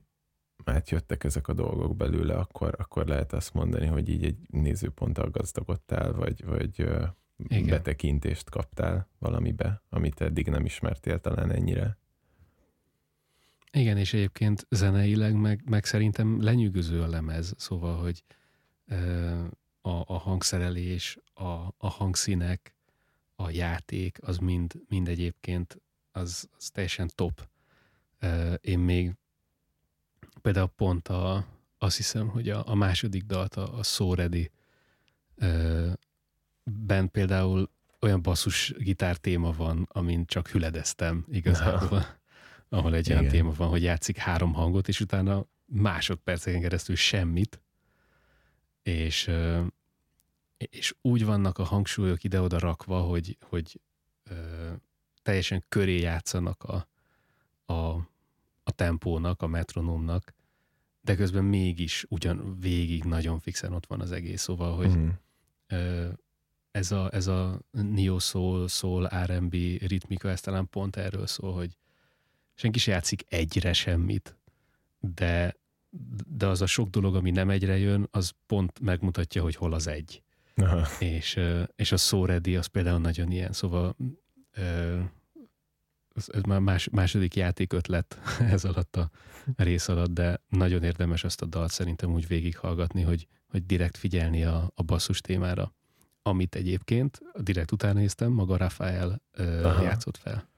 [0.64, 6.14] átjöttek ezek a dolgok belőle, akkor, akkor lehet azt mondani, hogy így egy nézőponttal gazdagodtál,
[6.14, 7.08] vagy, vagy uh,
[7.48, 7.68] Igen.
[7.70, 11.98] betekintést kaptál valamibe, amit eddig nem ismertél talán ennyire.
[13.72, 18.24] Igen, és egyébként zeneileg meg, meg szerintem lenyűgöző a lemez, szóval, hogy
[19.82, 22.76] a, a hangszerelés, a, a hangszínek,
[23.36, 27.48] a játék, az mind, mind egyébként az, az teljesen top.
[28.62, 29.14] Én még
[30.42, 31.46] például pont a,
[31.78, 34.52] azt hiszem, hogy a, a második dalt, a, a So Ready,
[36.64, 42.17] ben például olyan basszus gitár téma van, amin csak hüledeztem igazából.
[42.70, 43.34] Ahol egy olyan Igen.
[43.34, 47.62] téma van, hogy játszik három hangot, és utána másodperceken keresztül semmit,
[48.84, 49.32] és,
[50.58, 53.80] és úgy vannak a hangsúlyok ide-oda rakva, hogy, hogy
[55.22, 56.88] teljesen köré játszanak a,
[57.74, 57.96] a,
[58.64, 60.34] a tempónak, a metronómnak,
[61.02, 64.98] de közben mégis ugyan végig nagyon fixen ott van az egész, szóval, hogy
[65.68, 66.08] ö,
[66.72, 71.78] ez a, ez a neo soul, soul, R&B ritmika, ez talán pont erről szól, hogy
[72.58, 74.38] senki se játszik egyre semmit,
[75.00, 75.56] de,
[76.28, 79.88] de az a sok dolog, ami nem egyre jön, az pont megmutatja, hogy hol az
[79.88, 80.22] egy.
[80.56, 80.88] Aha.
[81.00, 81.40] És,
[81.76, 83.96] és a Ready az például nagyon ilyen, szóval
[86.16, 88.20] ez ez már más, második játékötlet
[88.56, 89.10] ez alatt a
[89.56, 94.44] rész alatt, de nagyon érdemes azt a dalt szerintem úgy végighallgatni, hogy, hogy direkt figyelni
[94.44, 95.74] a, a basszus témára,
[96.22, 99.22] amit egyébként direkt utána néztem, maga Rafael
[99.64, 99.84] Aha.
[99.84, 100.50] játszott fel.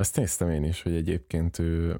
[0.00, 1.98] Azt néztem én is, hogy egyébként ő,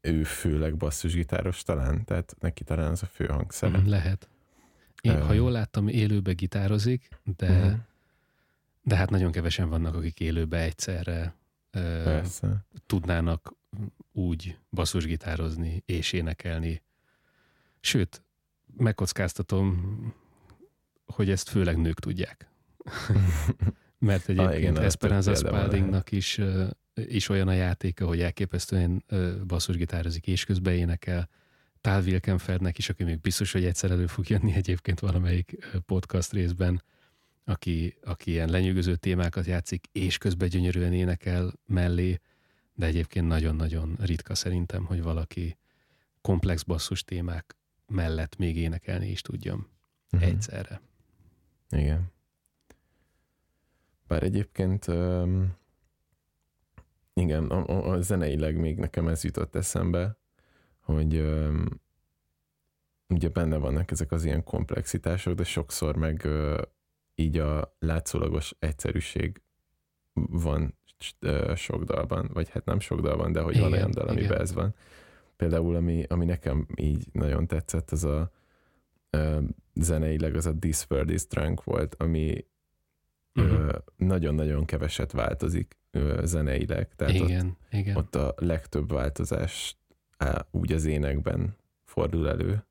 [0.00, 3.78] ő főleg basszusgitáros talán, tehát neki talán az a fő hangszere.
[3.78, 4.28] Mhm, Lehet.
[5.00, 7.74] Én, ha jól láttam, élőbe gitározik, de, Mhm.
[8.82, 11.34] de hát nagyon kevesen vannak, akik élőbe egyszerre
[11.70, 12.64] ö, Persze.
[12.86, 13.54] tudnának
[14.12, 16.82] úgy basszusgitározni és énekelni.
[17.80, 18.22] Sőt,
[18.76, 20.14] megkockáztatom,
[21.06, 22.48] hogy ezt főleg nők tudják.
[24.00, 26.40] Mert Ah, igen, egyébként Esperanza több példa van Spaldingnak is,
[26.94, 29.04] is olyan a játéka, hogy elképesztően
[29.46, 31.28] basszusgitározik és közben énekel.
[31.80, 36.82] Tal Wilkenfeldnek is, aki még biztos, hogy egyszer elő fog jönni egyébként valamelyik podcast részben,
[37.44, 42.20] aki, aki ilyen lenyűgöző témákat játszik, és közben gyönyörűen énekel mellé,
[42.74, 45.56] de egyébként nagyon-nagyon ritka szerintem, hogy valaki
[46.20, 49.66] komplex basszus témák mellett még énekelni is tudjon
[50.10, 50.22] Mhm.
[50.22, 50.80] egyszerre.
[51.70, 52.12] Igen.
[54.10, 54.86] Bár egyébként
[57.14, 60.16] igen, a, a, zeneileg még nekem ez jutott eszembe,
[60.80, 61.24] hogy
[63.08, 66.28] ugye benne vannak ezek az ilyen komplexitások, de sokszor meg
[67.14, 69.40] így a látszólagos egyszerűség
[70.30, 70.78] van
[71.54, 74.40] sok dalban, vagy hát nem sok dalban, de hogy igen, van olyan dal, amiben igen.
[74.40, 74.74] ez van.
[75.36, 78.30] Például, ami, ami nekem így nagyon tetszett, az a
[79.12, 79.42] uh,
[79.74, 82.44] zeneileg az a This World is Drunk volt, ami
[83.34, 83.70] uh-huh.
[83.96, 85.78] nagyon-nagyon keveset változik
[86.22, 86.94] zeneileg.
[86.96, 87.96] Tehát igen, ott, igen.
[87.96, 89.76] ott a legtöbb változás
[90.16, 92.64] á, úgy az énekben fordul elő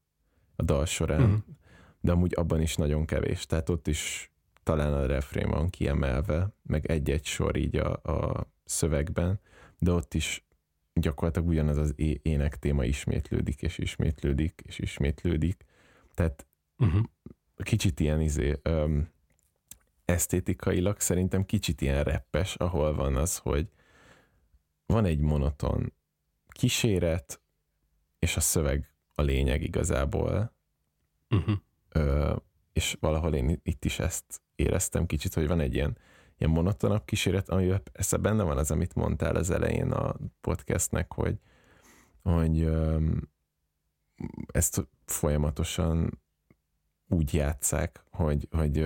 [0.56, 1.40] a dal során, uh-huh.
[2.02, 3.46] de amúgy abban is nagyon kevés.
[3.46, 4.32] Tehát ott is
[4.64, 9.40] talán a refrén van kiemelve, meg egy-egy sor így a, a szövegben,
[9.78, 10.48] de ott is
[10.94, 15.66] gyakorlatilag ugyanaz az ének téma ismétlődik, és ismétlődik, és ismétlődik.
[16.14, 16.46] Tehát
[16.78, 17.04] uh-huh.
[17.64, 19.10] kicsit ilyen izé, um,
[20.10, 23.68] esztétikailag szerintem kicsit ilyen reppes, ahol van az, hogy
[24.86, 25.94] van egy monoton
[26.48, 27.42] kíséret,
[28.20, 30.54] és a szöveg a lényeg igazából.
[31.30, 31.56] Uh-huh.
[31.90, 32.36] Ö,
[32.74, 35.98] és valahol én itt is ezt éreztem kicsit, hogy van egy ilyen,
[36.38, 41.40] ilyen monotonabb kíséret, amiben persze benne van az, amit mondtál az elején a podcastnek, hogy,
[42.22, 43.06] hogy ö,
[44.52, 46.22] ezt folyamatosan
[47.08, 48.78] úgy játszák, hogy, hogy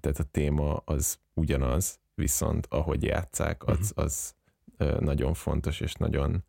[0.00, 4.04] tehát a téma az ugyanaz, viszont ahogy játszák, az, uh-huh.
[4.04, 4.34] az
[4.98, 6.44] nagyon fontos és nagyon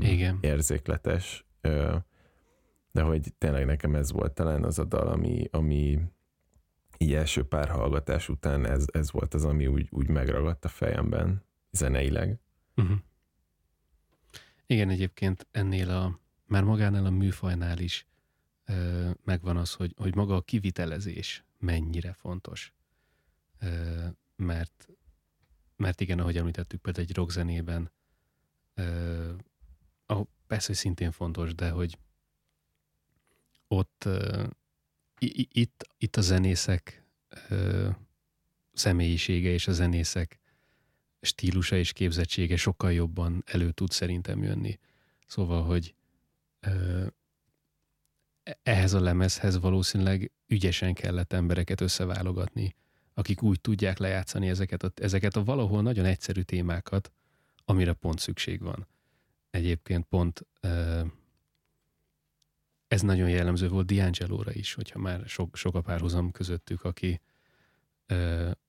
[0.00, 0.38] Igen.
[0.40, 1.46] érzékletes.
[2.92, 5.98] De hogy tényleg nekem ez volt talán az a dal, ami, ami
[6.98, 11.44] így első pár hallgatás után ez, ez volt az, ami úgy, úgy megragadt a fejemben
[11.70, 12.38] zeneileg.
[12.76, 12.96] Uh-huh.
[14.66, 18.06] Igen, egyébként ennél a, már magánál a műfajnál is
[18.64, 22.72] ö, megvan az, hogy, hogy maga a kivitelezés mennyire fontos.
[24.36, 24.88] Mert,
[25.76, 27.92] mert igen, ahogy említettük, például egy rockzenében,
[30.06, 31.98] ahol persze, hogy szintén fontos, de hogy
[33.68, 34.08] ott
[35.18, 37.04] itt, itt a zenészek
[38.72, 40.40] személyisége és a zenészek
[41.20, 44.78] stílusa és képzettsége sokkal jobban elő tud szerintem jönni.
[45.26, 45.94] Szóval, hogy
[48.62, 52.74] ehhez a lemezhez valószínűleg ügyesen kellett embereket összeválogatni,
[53.14, 57.12] akik úgy tudják lejátszani ezeket a, ezeket a valahol nagyon egyszerű témákat,
[57.64, 58.86] amire pont szükség van.
[59.50, 60.46] Egyébként pont
[62.88, 67.20] ez nagyon jellemző volt D'Angelo-ra is, hogyha már sok, sok a párhuzam közöttük, aki,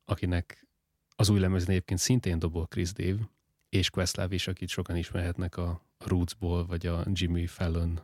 [0.05, 0.67] akinek
[1.15, 3.29] az új lemezén egyébként szintén dobol Chris Dave,
[3.69, 8.01] és Questlove is, akit sokan ismerhetnek a Rootsból, vagy a Jimmy Fallon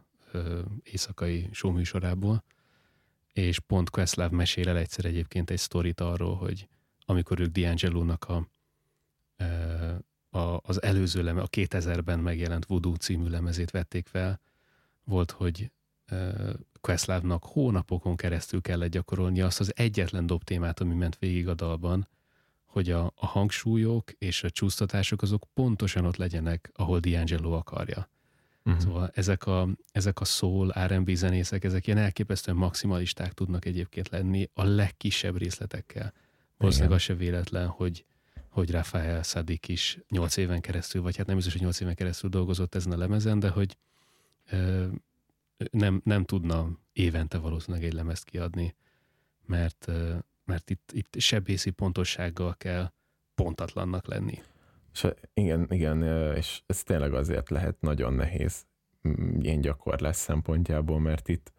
[0.84, 2.44] éjszakai showműsorából,
[3.34, 6.68] és pont Questlove mesél el egyszer egyébként egy sztorit arról, hogy
[7.06, 8.48] amikor ők D'Angelo-nak a,
[10.38, 14.40] a, az előző lemez, a 2000-ben megjelent Voodoo című lemezét vették fel,
[15.04, 15.72] volt, hogy
[16.82, 22.08] Questlove-nak hónapokon keresztül kellett gyakorolni azt az egyetlen dobtémát, ami ment végig a dalban,
[22.66, 28.10] hogy a, a hangsúlyok és a csúsztatások azok pontosan ott legyenek, ahol D'Angelo akarja.
[28.70, 28.84] Uh-huh.
[28.84, 34.50] Szóval ezek a, ezek a soul, R&B zenészek, ezek ilyen elképesztően maximalisták tudnak egyébként lenni
[34.54, 36.14] a legkisebb részletekkel.
[36.58, 38.06] Valószínűleg az se véletlen, hogy,
[38.50, 42.30] hogy Rafael Sadik is nyolc éven keresztül, vagy hát nem biztos, hogy nyolc éven keresztül
[42.30, 43.78] dolgozott ezen a lemezen, de hogy
[44.50, 44.88] ö,
[45.72, 48.76] nem, nem tudna évente valószínűleg egy lemezt kiadni,
[49.46, 50.16] mert, ö,
[50.46, 52.92] mert itt, itt sebészi pontossággal kell
[53.36, 54.42] pontatlannak lenni.
[54.94, 56.04] És igen, igen,
[56.36, 58.66] és ez tényleg azért lehet nagyon nehéz
[59.40, 61.54] ilyen gyakorlás szempontjából, mert itt,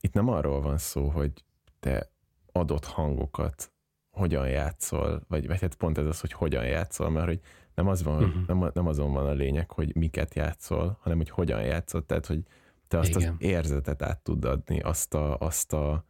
[0.00, 1.44] itt nem arról van szó, hogy
[1.80, 2.10] te
[2.52, 3.72] adott hangokat
[4.10, 7.40] hogyan játszol, vagy, vagy hát pont ez az, hogy hogyan játszol, mert hogy
[7.74, 8.46] nem, az van, uh-huh.
[8.46, 12.42] nem, nem azon van a lényeg, hogy miket játszol, hanem hogy hogyan játszol, tehát hogy
[12.88, 13.32] te azt Igen.
[13.32, 16.04] az érzetet át tud adni, azt a, azt a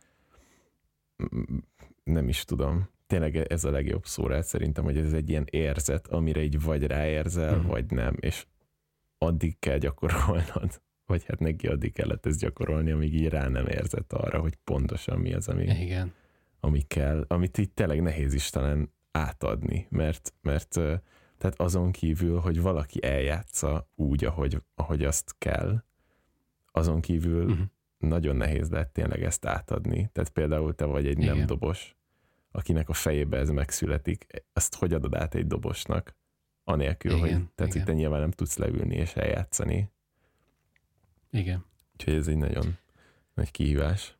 [2.04, 6.06] nem is tudom, tényleg ez a legjobb szó rá szerintem, hogy ez egy ilyen érzet,
[6.06, 7.70] amire így vagy ráérzel, uh-huh.
[7.70, 8.46] vagy nem, és
[9.18, 14.12] addig kell gyakorolnod, vagy hát neki addig kellett ezt gyakorolni, amíg így rá nem érzett
[14.12, 16.12] arra, hogy pontosan mi az, ami, Igen.
[16.60, 20.68] ami kell, amit így tényleg nehéz is talán átadni, mert, mert
[21.38, 25.82] tehát azon kívül, hogy valaki eljátsza úgy, ahogy, ahogy azt kell,
[26.72, 27.66] azon kívül uh-huh.
[27.98, 30.10] nagyon nehéz lehet tényleg ezt átadni.
[30.12, 31.36] Tehát például te vagy egy Igen.
[31.36, 31.96] nem dobos,
[32.50, 36.16] akinek a fejébe ez megszületik, azt hogy adod át egy dobosnak,
[36.64, 37.88] anélkül, igen, hogy tehát igen.
[37.88, 39.90] itt nyilván nem tudsz leülni és eljátszani.
[41.30, 41.64] Igen.
[41.92, 42.78] Úgyhogy ez egy nagyon
[43.34, 44.18] nagy kihívás.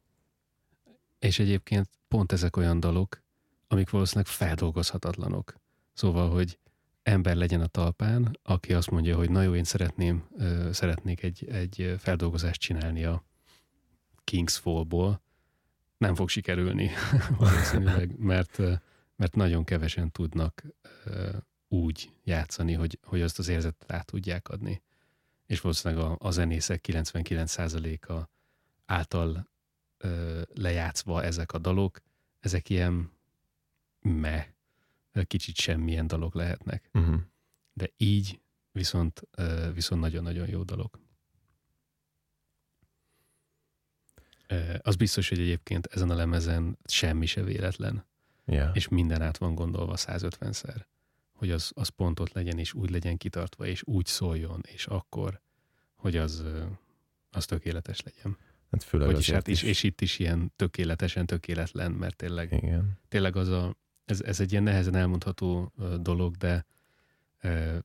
[1.19, 3.23] és egyébként pont ezek olyan dalok,
[3.69, 5.55] amik valószínűleg feldolgozhatatlanok.
[5.93, 6.59] Szóval, hogy
[7.02, 10.28] ember legyen a talpán, aki azt mondja, hogy na jó, én szeretném,
[10.70, 13.24] szeretnék egy, egy feldolgozást csinálni a
[14.24, 15.23] Kings Fall-ból,
[16.01, 16.90] nem fog sikerülni
[17.39, 18.59] valószínűleg, mert,
[19.16, 20.62] mert nagyon kevesen tudnak
[21.68, 24.82] úgy játszani, hogy, hogy azt az érzetet át tudják adni.
[25.47, 28.28] És valószínűleg a, a zenészek 99%-a
[28.86, 29.48] által
[29.98, 32.01] ö, lejátszva ezek a dalok,
[32.40, 33.10] ezek ilyen
[34.01, 34.55] me,
[35.27, 36.89] kicsit semmilyen dalok lehetnek.
[36.93, 37.20] Uh-huh.
[37.72, 38.40] De így
[38.72, 40.98] viszont, ö, viszont nagyon-nagyon jó dalok.
[44.82, 48.05] Az biztos, hogy egyébként ezen a lemezen semmi se véletlen.
[48.47, 48.77] Yeah.
[48.77, 50.85] És minden át van gondolva 150-szer.
[51.32, 55.40] Hogy az, az pontot legyen, és úgy legyen kitartva, és úgy szóljon, és akkor,
[55.97, 56.44] hogy az,
[57.31, 58.36] az tökéletes legyen.
[58.70, 62.98] Hát főleg is, hát is, és itt is ilyen tökéletesen tökéletlen, mert tényleg, Igen.
[63.09, 66.66] tényleg az a, ez, ez egy ilyen nehezen elmondható dolog, de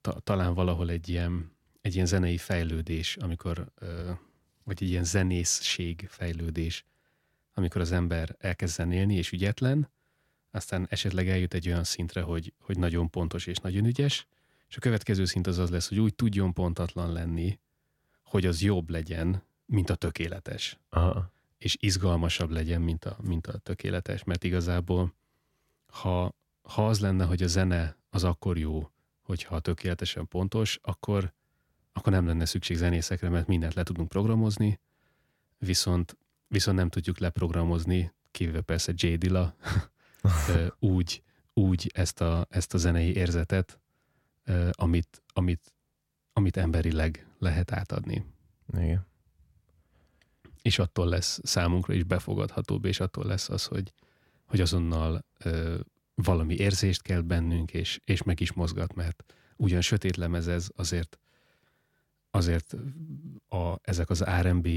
[0.01, 1.51] ta, talán valahol egy ilyen,
[1.81, 3.71] egy ilyen zenei fejlődés, amikor
[4.65, 6.85] vagy egy ilyen zenészség fejlődés,
[7.53, 9.89] amikor az ember elkezd zenélni és ügyetlen,
[10.51, 14.27] aztán esetleg eljut egy olyan szintre, hogy, hogy nagyon pontos és nagyon ügyes,
[14.69, 17.59] és a következő szint az az lesz, hogy úgy tudjon pontatlan lenni,
[18.23, 20.79] hogy az jobb legyen, mint a tökéletes.
[20.89, 21.31] Aha.
[21.57, 25.13] És izgalmasabb legyen, mint a, mint a tökéletes, mert igazából
[25.87, 31.33] ha, ha az lenne, hogy a zene az akkor jó, hogyha tökéletesen pontos, akkor
[31.97, 34.79] akkor nem lenne szükség zenészekre, mert mindent le tudunk programozni,
[35.57, 36.17] viszont,
[36.47, 39.13] viszont nem tudjuk leprogramozni, kivéve persze J.
[39.13, 39.55] Dilla,
[40.79, 41.23] úgy,
[41.53, 43.79] úgy ezt, a, ezt a zenei érzetet,
[44.71, 45.73] amit, amit,
[46.33, 48.25] amit emberileg lehet átadni.
[48.73, 49.05] Igen.
[50.61, 53.93] És attól lesz számunkra is befogadhatóbb, és attól lesz az, hogy,
[54.45, 55.79] hogy azonnal ö,
[56.15, 61.19] valami érzést kell bennünk, és, és meg is mozgat, mert ugyan sötét lemez ez, azért
[62.35, 62.75] azért
[63.47, 64.67] a, ezek az R&B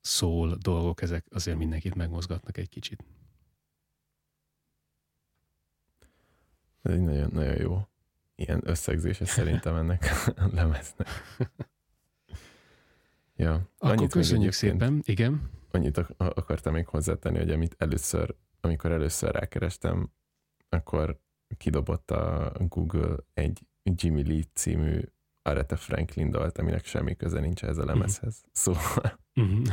[0.00, 3.04] szól dolgok, ezek azért mindenkit megmozgatnak egy kicsit.
[6.82, 7.88] Ez egy nagyon, nagyon jó
[8.34, 10.04] ilyen összegzése szerintem ennek
[10.36, 11.08] a lemeznek.
[13.36, 13.68] Ja.
[13.78, 15.50] Akkor köszönjük szépen, igen.
[15.70, 20.12] Annyit akartam még hozzátenni, hogy amit először, amikor először rákerestem,
[20.68, 21.20] akkor
[21.56, 25.00] kidobott a Google egy Jimmy Lee című
[25.48, 27.90] Aretha Franklin dalt, aminek semmi köze nincs ez a mhm.
[27.90, 28.36] lemezhez.
[28.36, 28.52] Uh-huh.
[28.52, 29.66] Szóval uh-huh.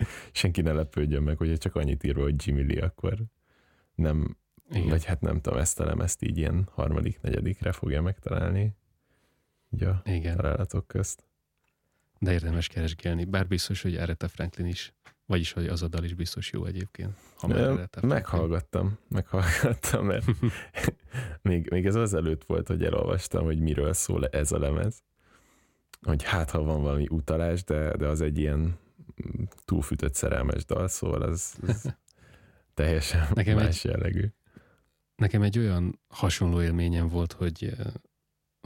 [0.32, 3.14] senki ne lepődjön meg, hogyha csak annyit írva, hogy Jimmy Lee, akkor
[3.94, 4.36] nem,
[4.70, 4.88] Igen.
[4.88, 8.76] vagy hát nem tudom, ezt a lemezt így ilyen harmadik, negyedikre fogja megtalálni
[9.70, 10.36] így a Igen.
[10.36, 11.24] találatok közt.
[12.18, 14.94] De érdemes keresgélni, bár biztos, hogy Aretha Franklin is,
[15.26, 17.16] vagyis hogy az a dal is biztos jó egyébként.
[17.36, 17.46] Ha
[18.00, 20.24] meghallgattam, meghallgattam, mert
[21.42, 25.02] még, még ez az előtt volt, hogy elolvastam, hogy miről szól ez a lemez
[26.02, 28.78] hogy hát ha van valami utalás, de, de az egy ilyen
[29.64, 31.94] túlfűtött szerelmes dal, szóval az, az
[32.74, 34.26] teljesen nekem más egy, jellegű.
[35.16, 37.74] Nekem egy olyan hasonló élményem volt, hogy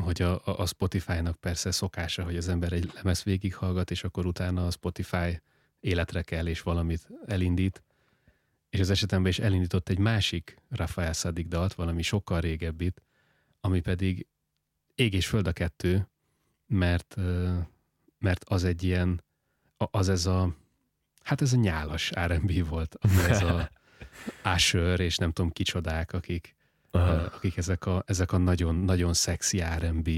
[0.02, 4.66] hogy a, a Spotify-nak persze szokása, hogy az ember egy lemez végighallgat, és akkor utána
[4.66, 5.40] a Spotify
[5.80, 7.82] életre kell, és valamit elindít.
[8.70, 13.02] És az esetemben is elindított egy másik Rafael Sadik dalt, valami sokkal régebbit,
[13.60, 14.26] ami pedig
[14.94, 16.08] ég és föld a kettő,
[16.66, 17.16] mert,
[18.18, 19.24] mert az egy ilyen,
[19.76, 20.56] az ez a,
[21.22, 22.96] hát ez a nyálas R&B volt,
[23.28, 23.70] ez a
[24.42, 26.54] Asher és nem tudom kicsodák, akik,
[26.90, 27.12] Aha.
[27.12, 30.10] akik ezek a, ezek a nagyon, nagyon szexi R&B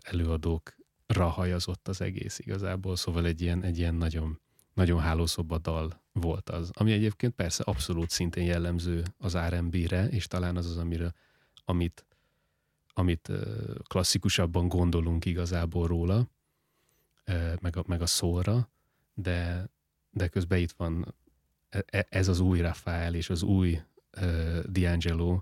[0.00, 4.40] előadókra hajazott az egész igazából, szóval egy ilyen, egy ilyen nagyon,
[4.74, 10.56] nagyon hálószoba dal volt az, ami egyébként persze abszolút szintén jellemző az R&B-re, és talán
[10.56, 11.14] az az, amire,
[11.64, 12.04] amit
[13.00, 13.30] amit
[13.88, 16.28] klasszikusabban gondolunk igazából róla,
[17.60, 18.70] meg a, meg a szóra,
[19.14, 19.68] de,
[20.10, 21.14] de közben itt van
[21.68, 23.80] e, e, ez az új Rafael és az új
[24.72, 25.40] D'Angelo,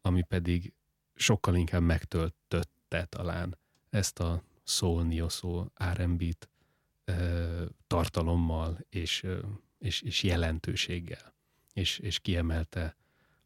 [0.00, 0.72] ami pedig
[1.14, 3.58] sokkal inkább megtöltötte talán
[3.90, 6.48] ezt a soul, neo soul, R&B-t
[7.06, 9.26] uh, tartalommal és,
[9.78, 11.34] és, és jelentőséggel,
[11.72, 12.96] és, és kiemelte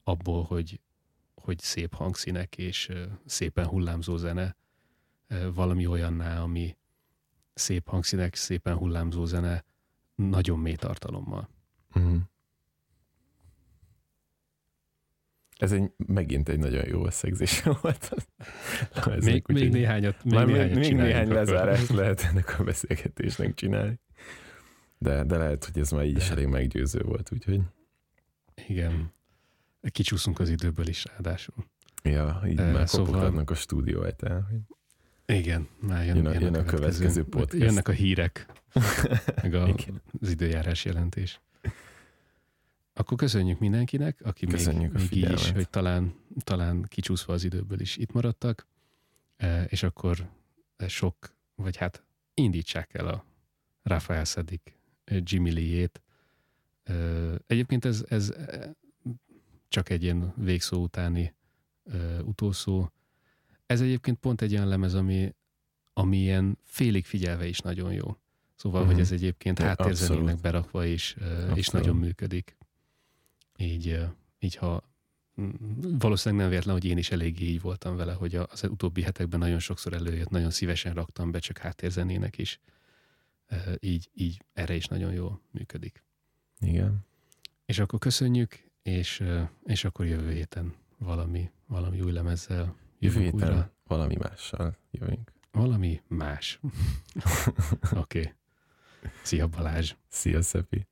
[0.04, 0.80] abból, hogy
[1.42, 2.90] hogy szép hangszínek és
[3.26, 4.56] szépen hullámzó zene
[5.54, 6.76] valami olyanná, ami
[7.54, 9.64] szép hangszínek, szépen hullámzó zene,
[10.14, 11.48] nagyon mély tartalommal.
[11.98, 12.16] Mm.
[15.56, 18.10] Ez egy, megint egy nagyon jó összegzés volt.
[19.06, 24.00] Ez még, még néhányat, még, néhányat még néhány lezárást lehet ennek a beszélgetésnek csinálni.
[24.98, 27.60] De, de lehet, hogy ez már így is elég meggyőző volt, úgyhogy
[28.66, 29.12] Igen.
[29.90, 31.54] Kicsúszunk az időből is ráadásul.
[32.02, 34.66] Ja, így Eh, már szóval- a stúdió ajtán.
[35.26, 37.62] Igen, már jön, Jön a- jön a következő podcast.
[37.62, 38.46] Jönnek a hírek,
[39.42, 39.74] meg a,
[40.20, 41.40] az időjárás jelentés.
[42.94, 47.44] Akkor köszönjük mindenkinek, aki még, Köszönjük a még így is, hogy talán, talán kicsúszva az
[47.44, 48.66] időből is itt maradtak,
[49.36, 50.28] Eh, és akkor
[50.76, 52.02] eh, sok, vagy hát
[52.34, 53.24] indítsák el a
[53.82, 54.74] Rafael Szedik
[55.06, 56.00] Jimmy Lee-ét.
[56.82, 58.32] Eh, Egyébként ez, ez
[59.72, 61.34] csak egy ilyen végszó utáni
[61.84, 62.88] eh, utószó.
[63.66, 65.34] Ez egyébként pont egy olyan lemez, ami,
[65.92, 68.16] ami ilyen félig figyelve is nagyon jó.
[68.54, 68.80] Szóval, uh-huh.
[68.80, 68.92] Mhm.
[68.92, 71.72] hogy ez egyébként háttérzenének berakva is, és Abszolút.
[71.72, 72.56] nagyon működik.
[73.56, 74.90] Így, eh, így ha
[75.98, 79.58] valószínűleg nem véletlen, hogy én is eléggé így voltam vele, hogy az utóbbi hetekben nagyon
[79.58, 82.60] sokszor előjött, nagyon szívesen raktam be, csak háttérzenének is.
[83.80, 86.04] Így, így erre is nagyon jól működik.
[86.60, 87.06] Igen.
[87.64, 89.24] És akkor köszönjük, és,
[89.64, 93.72] és akkor jövő héten valami, valami új lemezzel Jövő héten újra.
[93.86, 95.32] valami mással jövünk.
[95.52, 96.60] Valami más.
[97.92, 98.18] Oké.
[98.20, 98.32] Okay.
[99.22, 99.94] Szia Balázs!
[100.08, 100.86] Szia, Szepi!